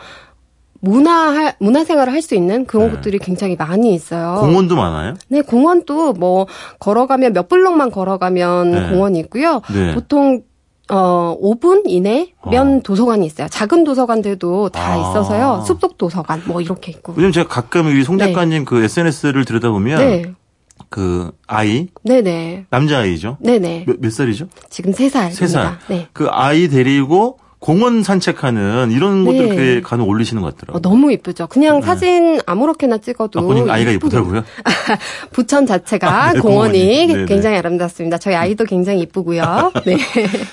[0.80, 2.94] 문화 문화 생활을 할 수 있는 그런 네.
[2.94, 4.38] 곳들이 굉장히 많이 있어요.
[4.40, 5.14] 공원도 많아요?
[5.28, 6.46] 네, 공원도 뭐
[6.80, 8.88] 걸어가면 몇 블록만 걸어가면 네.
[8.90, 9.62] 공원이 있고요.
[9.72, 9.94] 네.
[9.94, 10.42] 보통
[10.90, 12.80] 어 5분 이내면 어.
[12.82, 13.46] 도서관이 있어요.
[13.48, 14.96] 작은 도서관들도 다 아.
[14.96, 15.62] 있어서요.
[15.66, 17.12] 숲속 도서관 뭐 이렇게 있고.
[17.16, 20.34] 왜냐면 제가 가끔 우리 송 작가님 그 SNS를 들여다보면 네.
[20.92, 22.66] 그 아이, 네, 네.
[22.68, 23.38] 남자 아이죠?
[23.40, 23.84] 네, 네.
[23.86, 24.48] 몇, 몇 살이죠?
[24.68, 25.32] 지금 3살입니다.
[25.32, 25.78] 세 살.
[25.88, 26.06] 네.
[26.12, 29.56] 그 아이 데리고 공원 산책하는 이런 것들 네.
[29.56, 30.76] 그 간혹 올리시는 것 같더라고요.
[30.76, 31.46] 어, 너무 이쁘죠.
[31.46, 34.16] 그냥 사진 아무렇게나 찍어도 아, 본인 아이가 이쁘게.
[34.18, 34.42] 이쁘다고요?
[35.32, 37.06] 부천 자체가 아, 네, 공원이 공원이.
[37.06, 37.24] 네네.
[37.26, 38.18] 굉장히 아름답습니다.
[38.18, 39.72] 저희 아이도 굉장히 이쁘고요.
[39.86, 39.96] 네.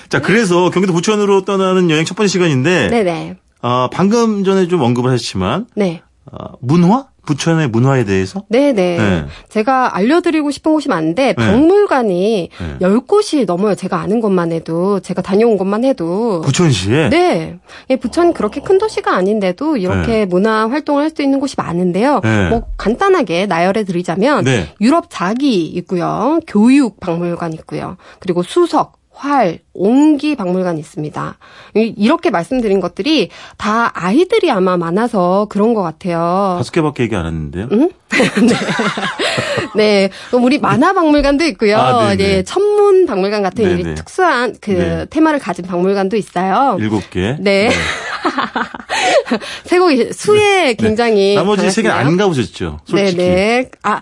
[0.08, 3.36] 자, 그래서 경기도 부천으로 떠나는 여행 첫 번째 시간인데, 네, 네.
[3.60, 6.00] 어, 방금 전에 좀 언급을 하셨지만, 네.
[6.32, 7.08] 어, 문화?
[7.24, 8.42] 부천의 문화에 대해서?
[8.48, 8.72] 네네.
[8.96, 9.24] 네.
[9.48, 11.34] 제가 알려드리고 싶은 곳이 많은데, 네.
[11.34, 12.76] 박물관이 네.
[12.80, 13.74] 열 10곳이 넘어요.
[13.74, 16.40] 제가 아는 것만 해도, 제가 다녀온 것만 해도.
[16.42, 17.10] 부천시에?
[17.10, 17.58] 네.
[17.90, 22.20] 예, 부천이 그렇게 큰 도시가 아닌데도 이렇게 문화 활동을 할 수 있는 곳이 많은데요.
[22.22, 22.48] 네.
[22.50, 24.68] 뭐 간단하게 나열해 드리자면 네.
[24.80, 26.38] 유럽 자기 있고요.
[26.46, 27.96] 교육 박물관 있고요.
[28.20, 31.36] 그리고 수석 활, 옹기 박물관 있습니다.
[31.76, 36.54] 이- 이렇게 말씀드린 것들이 다 아이들이 아마 많아서 그런 것 같아요.
[36.56, 37.68] 다섯 개밖에 얘기 안 했는데요.
[39.76, 41.76] 네, 그럼 우리 만화 박물관도 있고요.
[41.76, 42.16] 아, 네네.
[42.36, 43.92] 네, 천문 박물관 같은 네네.
[43.92, 45.06] 이 특수한 그 네.
[45.10, 46.78] 테마를 가진 박물관도 있어요.
[46.80, 47.36] 일곱 개.
[47.38, 47.70] 네.
[49.64, 52.16] 세곡이 수에 굉장히 나머지 세 개는 안.
[52.16, 52.80] 가보셨죠?
[52.84, 53.16] 솔직히.
[53.18, 53.70] 네네.
[53.82, 54.00] 아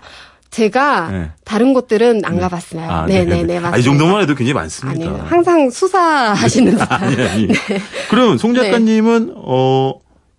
[0.49, 1.31] 제가 네.
[1.45, 2.81] 다른 곳들은 안 가봤어요.
[2.89, 3.59] 아, 네네네 네 네.
[3.59, 3.75] 맞습니다.
[3.75, 5.09] 아, 이 정도만 해도 굉장히 많습니다.
[5.09, 6.87] 아니요, 항상 수사하시는 듯한.
[7.03, 7.47] 아니, 아니.
[7.47, 7.55] 네.
[8.09, 9.93] 그럼 송 작가님은, 어,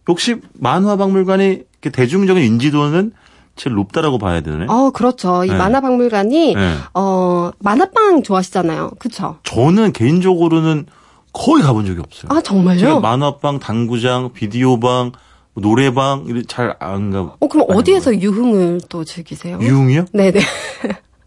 [0.08, 3.12] 혹시 만화박물관이 대중적인 인지도는
[3.56, 4.66] 제일 높다라고 봐야 되나요?
[4.68, 5.44] 어 그렇죠.
[5.44, 5.54] 이 네.
[5.54, 6.74] 만화 박물관이 네.
[6.94, 8.92] 어 만화방 좋아하시잖아요.
[8.98, 9.36] 그렇죠?
[9.44, 10.86] 저는 개인적으로는
[11.32, 12.36] 거의 가본 적이 없어요.
[12.36, 12.78] 아 정말요?
[12.78, 15.12] 제가 만화방, 당구장, 비디오방, 뭐
[15.61, 17.34] 노래방 잘안 가.
[17.38, 19.58] 어 그럼 어디에서 유흥을 또 즐기세요?
[19.61, 20.06] 유흥이요?
[20.12, 20.40] 네네.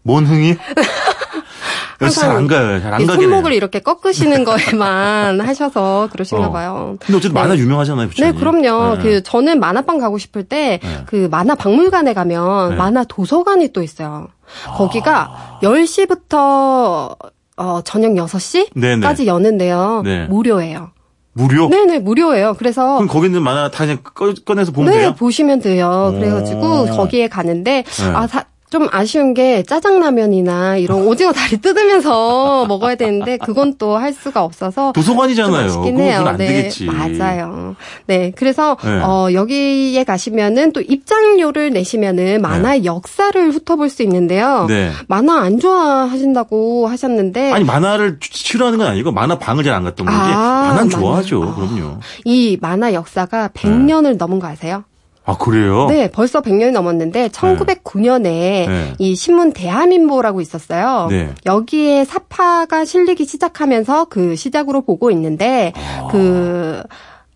[0.02, 0.56] 뭔 흥이?
[2.12, 2.80] 잘안 가요.
[2.80, 3.52] 잘안이 가게 손목을.
[3.52, 6.52] 이렇게 꺾으시는 거에만 하셔서 그러신가 어.
[6.52, 6.96] 봐요.
[7.00, 8.32] 근데 어쨌든 만화 유명하잖아요, 부천이.
[8.32, 8.96] 네, 그럼요.
[8.96, 9.02] 네.
[9.02, 11.04] 그 저는 만화방 가고 싶을 때 네.
[11.06, 12.76] 그 만화 박물관에 가면 네.
[12.76, 14.28] 만화 도서관이 또 있어요.
[14.68, 14.72] 아.
[14.72, 17.16] 거기가 10시부터
[17.56, 19.26] 어, 저녁 6시까지 네네.
[19.26, 20.02] 여는데요.
[20.04, 20.26] 네.
[20.26, 20.90] 무료예요.
[21.34, 21.68] 무료?
[21.68, 22.54] 네네, 무료예요.
[22.58, 25.14] 그래서 그럼 거기 있는 만화 다 그냥 꺼, 꺼내서 보면 네, 돼요?
[25.18, 26.12] 보시면 돼요.
[26.14, 26.18] 오.
[26.18, 28.04] 그래가지고 거기에 가는데 네.
[28.14, 28.44] 아, 사-
[28.74, 34.92] 좀 아쉬운 게 짜장라면이나 이런 오징어 다리 뜯으면서 먹어야 되는데 그건 또 할 수가 없어서
[34.92, 35.68] 좀 도서관이잖아요.
[35.82, 36.00] 그건.
[36.26, 36.86] 안 네, 되겠지.
[36.86, 37.76] 맞아요.
[38.06, 38.90] 네, 그래서 네.
[39.00, 44.66] 어, 여기에 가시면은 또 입장료를 내시면은 만화의 역사를 훑어볼 수 있는데요.
[44.68, 44.90] 네.
[45.06, 50.18] 만화 안 좋아하신다고 하셨는데 아니 만화를 싫어하는 건 아니고 만화 방을 잘 안 갔던 거지.
[50.18, 50.88] 아, 만화.
[50.88, 51.42] 좋아하죠.
[51.44, 51.54] 아.
[51.54, 51.98] 그럼요.
[52.24, 54.82] 이 만화 역사가 100년을 넘은 거 아세요?
[55.26, 55.86] 아 그래요?
[55.88, 58.92] 네, 벌써 100년이 넘었는데 1909년에 네.
[58.98, 61.08] 이 신문 대한민보라고 있었어요.
[61.10, 61.30] 네.
[61.46, 66.08] 여기에 사파가 실리기 시작하면서 그 시작으로 보고 있는데 아.
[66.10, 66.82] 그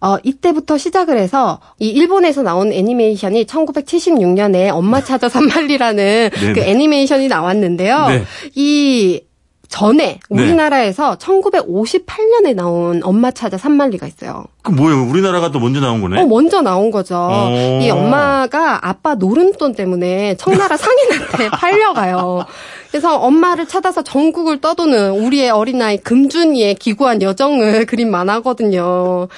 [0.01, 6.53] 어, 이때부터 시작을 해서 이 일본에서 나온 애니메이션이 1976년에 엄마 찾아 산말리라는 네네.
[6.53, 8.07] 그 애니메이션이 나왔는데요.
[8.09, 8.25] 네.
[8.55, 9.23] 이
[9.69, 14.45] 전에 우리나라에서 1958년에 나온 엄마 찾아 산말리가 있어요.
[14.63, 15.05] 그 뭐예요?
[15.09, 16.21] 우리나라가 또 먼저 나온 거네.
[16.21, 17.17] 어, 먼저 나온 거죠.
[17.17, 17.81] 어.
[17.83, 22.47] 이 엄마가 아빠 노름돈 때문에 청나라 상인한테 팔려가요.
[22.91, 29.29] 그래서 엄마를 찾아서 전국을 떠도는 우리의 어린아이 금준이의 기구한 여정을 그린 만화거든요.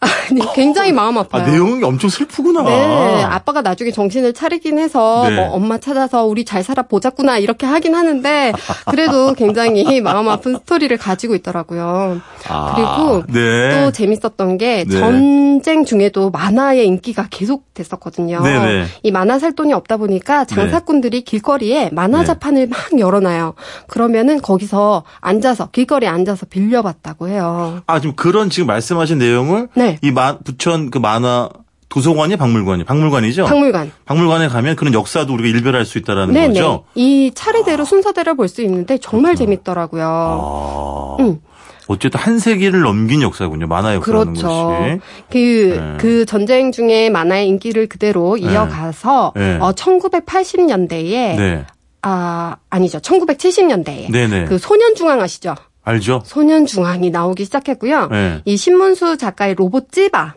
[0.00, 1.42] 아니, 굉장히 마음 아파요.
[1.42, 2.62] 아 내용이 엄청 슬프구나.
[2.62, 5.36] 네, 아빠가 나중에 정신을 차리긴 해서 네.
[5.36, 8.52] 뭐 엄마 찾아서 우리 잘 살아 보자꾸나 이렇게 하긴 하는데
[8.88, 12.20] 그래도 굉장히 마음 아픈 스토리를 가지고 있더라고요.
[12.48, 13.84] 아, 그리고 네.
[13.84, 14.98] 또 재밌었던 게 네.
[14.98, 18.40] 전쟁 중에도 만화의 인기가 계속 됐었거든요.
[18.42, 18.86] 네네.
[19.02, 22.24] 이 만화 살 돈이 없다 보니까 장사꾼들이 길거리에 만화 네.
[22.24, 23.54] 자판을 막 열어놔요.
[23.86, 27.82] 그러면은 거기서 앉아서 길거리에 앉아서 빌려봤다고 해요.
[27.86, 29.89] 아 지금 그런 지금 말씀하신 내용을 네.
[30.02, 31.48] 이 마, 부천 그 만화
[31.88, 33.46] 도서관이 박물관이 박물관이죠.
[33.46, 33.90] 박물관.
[34.04, 36.48] 박물관에 가면 그런 역사도 우리가 일별할 수 있다라는 네네.
[36.48, 36.84] 거죠.
[36.94, 40.04] 이 차례대로 순서대로 볼 수 있는데 정말 재밌더라고요.
[40.04, 41.16] 아.
[41.20, 41.40] 음.
[41.88, 43.66] 어쨌든 한 세기를 넘긴 역사군요.
[43.66, 44.46] 만화 역사라는 그렇죠.
[44.48, 45.00] 것이.
[45.28, 45.36] 그,
[45.80, 45.96] 네.
[45.98, 49.58] 그 전쟁 중에 만화의 인기를 그대로 이어가서, 네.
[49.60, 51.64] 어, 1980년대에, 네.
[52.02, 52.98] 아, 아니죠.
[53.00, 54.10] 1970년대에.
[54.12, 54.44] 네네.
[54.44, 55.56] 그 소년중앙 아시죠?
[55.82, 56.22] 알죠?
[56.24, 58.08] 소년중앙이 나오기 시작했고요.
[58.08, 58.42] 네.
[58.44, 60.34] 이 신문수 작가의 로봇 찌바.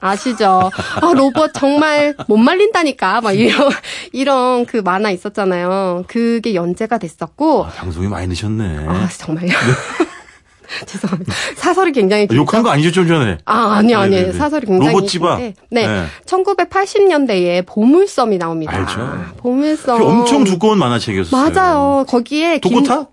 [0.00, 0.70] 아시죠?
[1.02, 3.20] 아, 로봇 정말 못 말린다니까.
[3.20, 3.70] 막 이런,
[4.12, 6.04] 이런 그 만화 있었잖아요.
[6.06, 7.64] 그게 연재가 됐었고.
[7.64, 8.86] 아, 방송이 많이 늦었네.
[8.86, 9.48] 아, 정말요?
[10.86, 11.32] 죄송합니다.
[11.56, 12.40] 사설이 굉장히 길죠.
[12.42, 13.38] 욕한 거 아니죠, 좀 전에?
[13.46, 14.20] 아, 아니요, 아니요.
[14.20, 14.38] 네네네.
[14.38, 15.38] 사설이 굉장히 로봇 찌바.
[15.38, 15.54] 긴데.
[15.70, 15.86] 네.
[15.88, 16.04] 네.
[16.26, 18.72] 1980년대에 보물섬이 나옵니다.
[18.76, 19.34] 알죠.
[19.38, 19.98] 보물섬.
[19.98, 21.50] 그 엄청 두꺼운 만화책이었어요.
[21.50, 22.04] 맞아요.
[22.06, 23.08] 거기에 김- 독고타?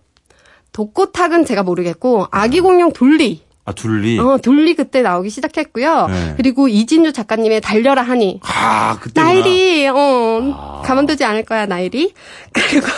[0.75, 3.45] 독고탁은 제가 모르겠고 아기 공룡 돌리.
[3.63, 4.19] 아, 둘리.
[4.19, 6.07] 어, 돌리 그때 나오기 시작했고요.
[6.07, 6.33] 네.
[6.35, 8.41] 그리고 이진주 작가님의 달려라 하니.
[8.43, 9.25] 아, 그때구나.
[9.33, 12.13] 나일이, 어, 가만두지 않을 거야, 나일이.
[12.51, 12.87] 그리고,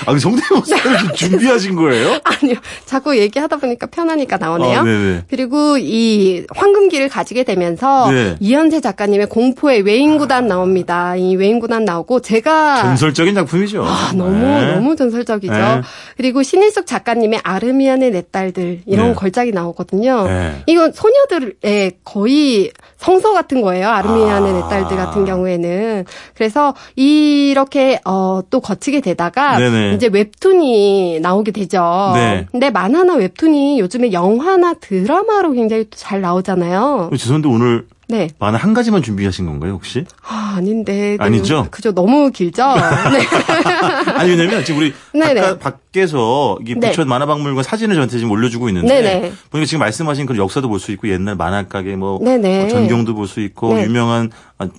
[0.05, 2.19] 아, 그 성대모사 이렇게 준비하신 거예요?
[2.23, 2.55] 아니요.
[2.85, 4.79] 자꾸 얘기하다 보니까 편하니까 나오네요.
[4.79, 5.21] 아.
[5.29, 8.35] 그리고 이 황금기를 가지게 되면서 네.
[8.39, 11.15] 이현세 작가님의 공포의 외인구단 나옵니다.
[11.15, 13.83] 이 외인구단 나오고 제가 전설적인 작품이죠.
[13.85, 14.11] 아.
[14.15, 15.53] 너무 너무 전설적이죠.
[15.53, 15.81] 네.
[16.17, 19.13] 그리고 신일숙 작가님의 아르미안의 내 딸들 이런 네.
[19.13, 20.27] 걸작이 나오거든요.
[20.27, 20.63] 네.
[20.67, 23.87] 이건 소녀들의 거의 성서 같은 거예요.
[23.89, 26.05] 아르미안의 내 딸들 같은 경우에는.
[26.35, 29.95] 그래서 이렇게 어, 또 거치게 되다가 네네.
[29.95, 32.11] 이제 웹툰이 나오게 되죠.
[32.15, 32.45] 네.
[32.51, 37.09] 근데 만화나 웹툰이 요즘에 영화나 드라마로 굉장히 또잘 나오잖아요.
[37.11, 38.27] 어, 죄송한데 오늘 네.
[38.39, 40.03] 만화 한 가지만 준비하신 건가요, 혹시?
[40.27, 41.15] 아, 아닌데.
[41.17, 41.67] 그- 아니죠?
[41.69, 41.91] 그죠.
[41.93, 42.63] 너무 길죠?
[42.73, 44.11] 네.
[44.15, 45.41] 아니, 왜냐면 지금 우리 네네.
[45.41, 46.89] 바깥, 밖에서 이 네.
[46.89, 49.31] 부천 만화박물관 사진을 저한테 지금 올려주고 있는데 네네.
[49.51, 52.65] 보니까 지금 말씀하신 그런 역사도 볼 수 있고 옛날 만화가게 뭐 네네.
[52.65, 53.83] 어, 전경도 볼 수 있고 네.
[53.85, 54.31] 유명한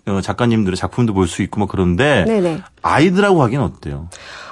[0.07, 2.63] 어, 작가님들의 작품도 볼 수 있고 뭐 그런데 네네.
[2.83, 4.09] 아이들하고 하기는 어때요?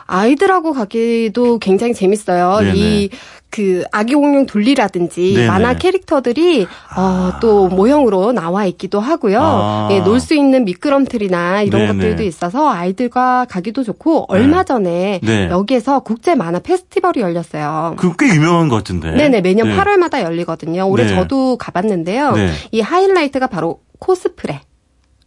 [0.09, 2.61] 아이들하고 가기도 굉장히 재밌어요.
[2.75, 3.11] 이,
[3.51, 5.47] 그, 아기 공룡 둘리라든지 네네.
[5.47, 9.41] 만화 캐릭터들이, 어, 또 모형으로 나와 있기도 하고요.
[9.41, 9.89] 아.
[9.93, 11.93] 예, 놀수 있는 미끄럼틀이나 이런 네네.
[11.93, 15.49] 것들도 있어서 아이들과 가기도 좋고, 얼마 전에 네.
[15.51, 17.95] 여기에서 국제 만화 페스티벌이 열렸어요.
[17.99, 19.13] 그꽤 유명한 것 같은데.
[19.13, 19.77] 네네, 매년 네.
[19.77, 20.89] 8월마다 열리거든요.
[20.89, 21.15] 올해 네.
[21.15, 22.33] 저도 가봤는데요.
[22.33, 22.51] 네.
[22.73, 24.61] 이 하이라이트가 바로 코스프레.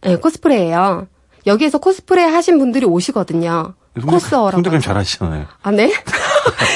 [0.02, 1.06] 네, 코스프레예요.
[1.46, 3.74] 여기에서 코스프레 하신 분들이 오시거든요.
[4.00, 4.58] 코스어라고.
[4.58, 4.80] 하죠.
[4.80, 5.46] 잘하시잖아요.
[5.62, 5.92] 아, 네?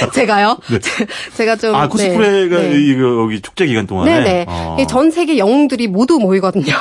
[0.13, 0.59] 제가요?
[1.37, 1.75] 제가 좀.
[1.75, 2.81] 아 코스프레가 네, 네.
[2.81, 4.21] 이거 여기 축제 기간 동안에.
[4.21, 4.47] 네네.
[4.49, 4.77] 어.
[4.81, 6.75] 이 전 세계 영웅들이 모두 모이거든요.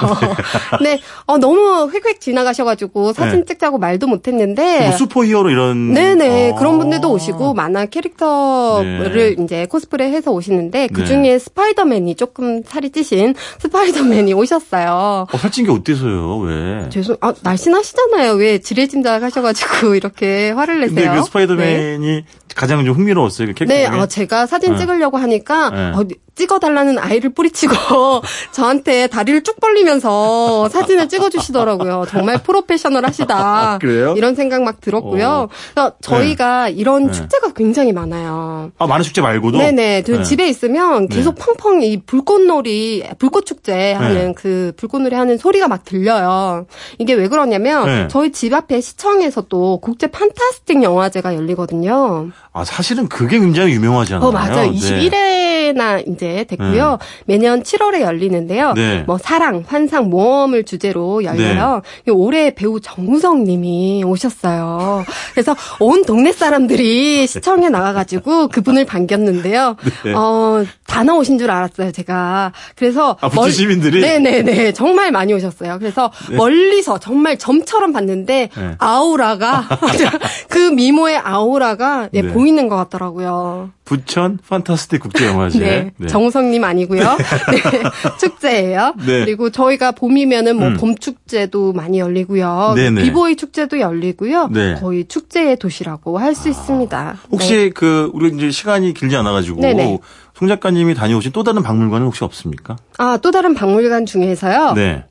[0.77, 3.45] 근데 어, 너무 획획 지나가셔가지고 사진 네.
[3.45, 4.87] 찍자고 말도 못했는데.
[4.87, 5.93] 뭐 슈퍼 히어로 이런.
[5.93, 6.55] 네네 어.
[6.55, 9.43] 그런 분들도 오시고 만화 캐릭터를 네.
[9.43, 11.05] 이제 코스프레 해서 오시는데 그 네.
[11.05, 15.27] 중에 스파이더맨이 조금 살이 찌신 스파이더맨이 오셨어요.
[15.31, 16.37] 어, 살찐 게 어때서요?
[16.39, 16.89] 왜?
[16.89, 18.33] 죄송, 아 날씬하시잖아요.
[18.33, 20.95] 왜 지레짐작 하셔가지고 이렇게 화를 내세요?
[20.95, 21.23] 근데 그 네.
[21.23, 22.23] 스파이더맨이
[22.55, 23.53] 가장 좀 흥미로웠어요.
[23.55, 23.63] 그.
[23.65, 23.85] 네.
[23.85, 24.79] 아, 제가 사진 네.
[24.79, 25.91] 찍으려고 하니까 네.
[25.95, 27.73] 어, 찍어달라는 아이를 뿌리치고
[28.51, 32.05] 저한테 다리를 쭉 벌리면서 사진을 찍어주시더라고요.
[32.09, 33.79] 정말 프로페셔널 하시다.
[33.79, 34.13] 그래요?
[34.17, 35.27] 이런 생각 막 들었고요.
[35.27, 35.49] 어.
[35.73, 37.11] 그러니까 저희가 이런 네.
[37.11, 38.71] 축제가 굉장히 많아요.
[38.77, 39.57] 아 만화 축제 말고도.
[39.57, 40.03] 네네.
[40.03, 40.23] 저 네.
[40.23, 44.33] 집에 있으면 계속 펑펑 이 불꽃놀이, 불꽃 축제 하는 네.
[44.35, 46.65] 그 불꽃놀이 하는 소리가 막 들려요.
[46.97, 48.07] 이게 왜 그러냐면 네.
[48.09, 52.29] 저희 집 앞에 시청에서 또 국제 판타스틱 영화제가 열리거든요.
[52.53, 54.27] 아 사실은 그게 굉장히 유명하잖아요.
[54.27, 54.71] 어, 맞아요.
[54.71, 54.73] 네.
[54.73, 56.97] 21회 나 이제 됐고요.
[57.25, 58.73] 매년 7월에 열리는데요.
[58.73, 59.03] 네.
[59.05, 61.81] 뭐 사랑, 환상, 모험을 주제로 열려요.
[62.09, 65.03] 올해 배우 정우성 님이 오셨어요.
[65.33, 69.75] 그래서 온 동네 사람들이 시청에 나가가지고 그분을 반겼는데요.
[70.03, 70.13] 네.
[70.13, 72.53] 어, 다 나오신 줄 알았어요, 제가.
[72.75, 73.17] 그래서.
[73.21, 74.01] 아, 부천 시민들이?
[74.01, 74.73] 네네네.
[74.73, 75.77] 정말 많이 오셨어요.
[75.79, 78.75] 그래서 멀리서 정말 점처럼 봤는데 네.
[78.77, 79.65] 아우라가,
[80.49, 82.31] 그 미모의 아우라가 예, 네.
[82.31, 83.71] 보이는 것 같더라고요.
[83.85, 85.59] 부천 판타스틱 국제영화제.
[85.97, 86.07] 네.
[86.07, 87.01] 정우성님 아니고요.
[87.51, 87.83] 네.
[88.19, 88.93] 축제예요.
[89.05, 89.25] 네.
[89.25, 90.77] 그리고 저희가 봄이면은 뭐 음.
[90.77, 92.73] 봄 축제도 많이 열리고요.
[92.75, 93.03] 네네.
[93.03, 94.49] 비보이 축제도 열리고요.
[94.51, 94.75] 네.
[94.75, 97.17] 거의 축제의 도시라고 할수 있습니다.
[97.31, 97.69] 혹시 네.
[97.69, 99.99] 그 우리 이제 시간이 길지 않아가지고 네네.
[100.33, 102.75] 송 작가님이 다녀오신 또 다른 박물관은 혹시 없습니까?
[102.97, 104.73] 아, 또 다른 박물관 중에서요.
[104.73, 105.05] 네,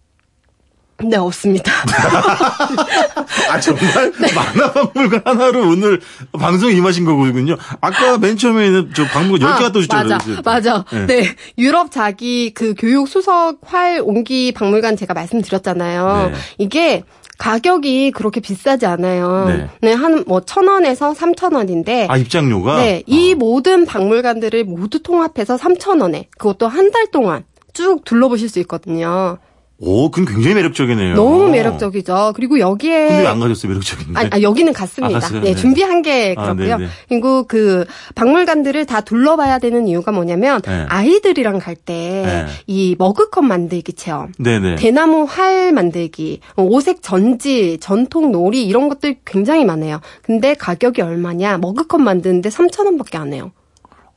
[1.03, 1.17] 네.
[1.17, 1.73] 없습니다.
[3.51, 6.01] 아 정말 만화 박물관 하나로 오늘
[6.39, 7.57] 방송 에 임하신 거군요.
[7.81, 9.97] 아까 맨 처음에는 저 박물관 10개 갔다 오셨죠.
[9.97, 10.85] 맞아, 맞아.
[10.93, 11.07] 네.
[11.07, 11.37] 네.
[11.59, 16.31] 유럽 자기 그 교육 수석 활 옹기 박물관 제가 말씀드렸잖아요.
[16.33, 16.39] 네.
[16.59, 17.03] 이게
[17.37, 19.47] 가격이 그렇게 비싸지 않아요.
[19.49, 19.69] 네.
[19.83, 22.07] 네, 한뭐 천 원에서 삼천 원인데.
[22.09, 27.43] 아 입장료가 네, 이 모든 박물관들을 모두 통합해서 삼천 원에 그것도 한 달 동안
[27.73, 29.39] 쭉 둘러보실 수 있거든요.
[29.85, 31.15] 오, 그건 굉장히 매력적이네요.
[31.15, 32.33] 너무 매력적이죠.
[32.35, 34.19] 그리고 여기에 근데 왜안 가졌어요, 매력적인데?
[34.19, 35.17] 아, 아, 여기는 갔습니다.
[35.17, 35.41] 아, 갔어요?
[35.43, 35.55] 네, 네.
[35.55, 36.79] 준비한 게 아, 그렇고요.
[36.79, 36.91] 네네.
[37.09, 40.87] 그리고 그 박물관들을 다 둘러봐야 되는 이유가 뭐냐면 네.
[40.89, 42.47] 아이들이랑 갈때 네.
[42.67, 44.77] 이 머그컵 만들기 체험, 네네.
[44.77, 50.01] 대나무 활 만들기, 어, 오색 전지, 전통 놀이 이런 것들 굉장히 많아요.
[50.23, 51.59] 근데 가격이 얼마냐?
[51.59, 53.53] 머그컵 만드는데 3,000원밖에 안 해요.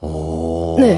[0.02, 0.76] 오.
[0.80, 0.96] 네.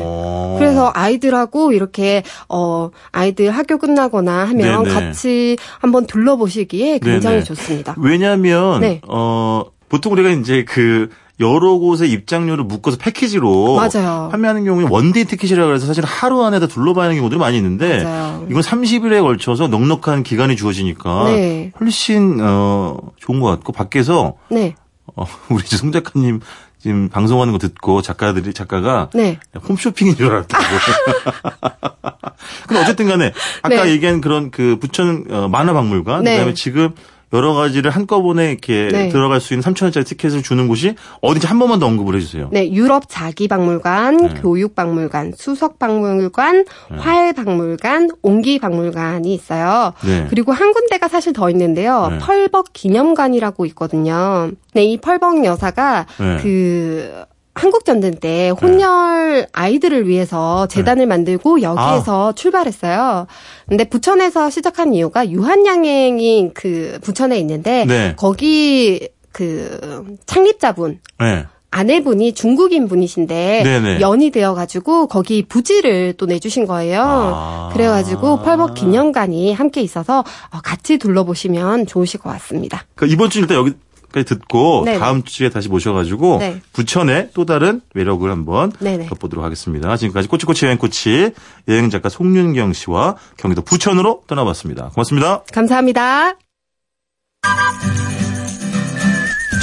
[0.58, 4.94] 그래서 아이들하고 이렇게 어 아이들 학교 끝나거나 하면 네네.
[4.94, 7.44] 같이 한번 둘러보시기에 굉장히 네네.
[7.44, 7.96] 좋습니다.
[7.98, 9.02] 왜냐면, 네.
[9.08, 14.28] 어, 보통 우리가 이제 그, 여러 곳의 입장료를 묶어서 패키지로 맞아요.
[14.30, 18.46] 판매하는 경우에 one-day 티켓이라고 해서 사실 하루 안에 다 둘러봐야 하는 경우들이 많이 있는데 맞아요.
[18.50, 21.72] 이건 30일에 걸쳐서 넉넉한 기간이 주어지니까 네.
[21.80, 24.76] 훨씬 어 좋은 것 같고 밖에서 네.
[25.16, 26.42] 어, 우리 이제 송 작가님
[26.80, 29.38] 지금 방송하는 거 듣고 작가들이 작가가 네.
[29.68, 30.64] 홈쇼핑인 줄 알았다고.
[32.68, 33.92] 근데 어쨌든 간에 아까 네.
[33.92, 36.36] 얘기한 그런 그 부천 어, 만화 박물관 네.
[36.36, 36.92] 그다음에 지금
[37.32, 39.10] 여러 가지를 한꺼번에 이렇게 네.
[39.10, 42.50] 들어갈 수 있는 3천원짜리 티켓을 주는 곳이 어딘지 한 번만 더 언급을 해주세요.
[42.52, 44.34] 네, 유럽 자기박물관, 네.
[44.42, 46.66] 교육박물관, 수석박물관,
[46.98, 49.94] 활박물관, 옹기박물관이 있어요.
[50.04, 50.26] 네.
[50.30, 52.08] 그리고 한 군데가 사실 더 있는데요.
[52.10, 52.18] 네.
[52.20, 54.52] 펄벅 기념관이라고 있거든요.
[54.74, 56.38] 네, 이 펄벅 여사가 네.
[56.42, 57.26] 그
[57.60, 61.06] 한국 전쟁 때 혼혈 아이들을 위해서 재단을 네.
[61.08, 63.28] 만들고 여기에서 출발했어요.
[63.68, 68.14] 근데 부천에서 시작한 이유가 유한양행이 그 부천에 있는데 네.
[68.16, 71.46] 거기 그 창립자분 네.
[71.72, 74.00] 아내분이 중국인 분이신데 네네.
[74.00, 77.04] 연이 되어가지고 거기 부지를 또 내주신 거예요.
[77.04, 77.70] 아.
[77.74, 80.20] 그래가지고 펄벅 기념관이 함께 있어서
[80.52, 82.86] 어, 같이 둘러보시면 좋으실 것 같습니다.
[82.96, 83.74] 그 이번 주 일단 여기
[84.12, 85.00] 까지 듣고 네네.
[85.00, 86.62] 다음 주에 다시 모셔가지고 네.
[86.74, 89.06] 부천의 또 다른 매력을 한번 네네.
[89.12, 89.96] 엿보도록 하겠습니다.
[89.98, 91.32] 지금까지 꼬치꼬치 여행꼬치
[91.68, 94.90] 여행 작가 송윤경 씨와 경기도 부천으로 떠나봤습니다.
[94.90, 95.44] 고맙습니다.
[95.54, 96.34] 감사합니다.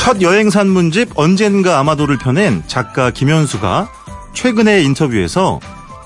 [0.01, 3.89] 첫 여행 산문집 언젠가 아마도를 펴낸 작가 김현수가
[4.35, 5.59] 최근의 인터뷰에서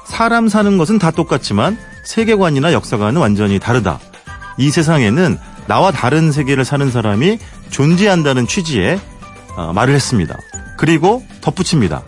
[0.07, 4.01] 사람 사는 것은 다 똑같지만 세계관이나 역사관은 완전히 다르다.
[4.57, 5.38] 이 세상에는
[5.71, 7.39] 나와 다른 세계를 사는 사람이
[7.71, 8.99] 존재한다는 취지의
[9.55, 10.37] 어, 말을 했습니다.
[10.77, 12.03] 그리고 덧붙입니다.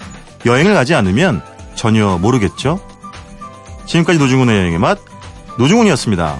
[0.45, 1.43] 여행을 가지 않으면
[1.77, 2.85] 전혀 모르겠죠?
[3.87, 4.99] 지금까지 노중훈의 여행의 맛,
[5.59, 6.39] 노중훈이었습니다.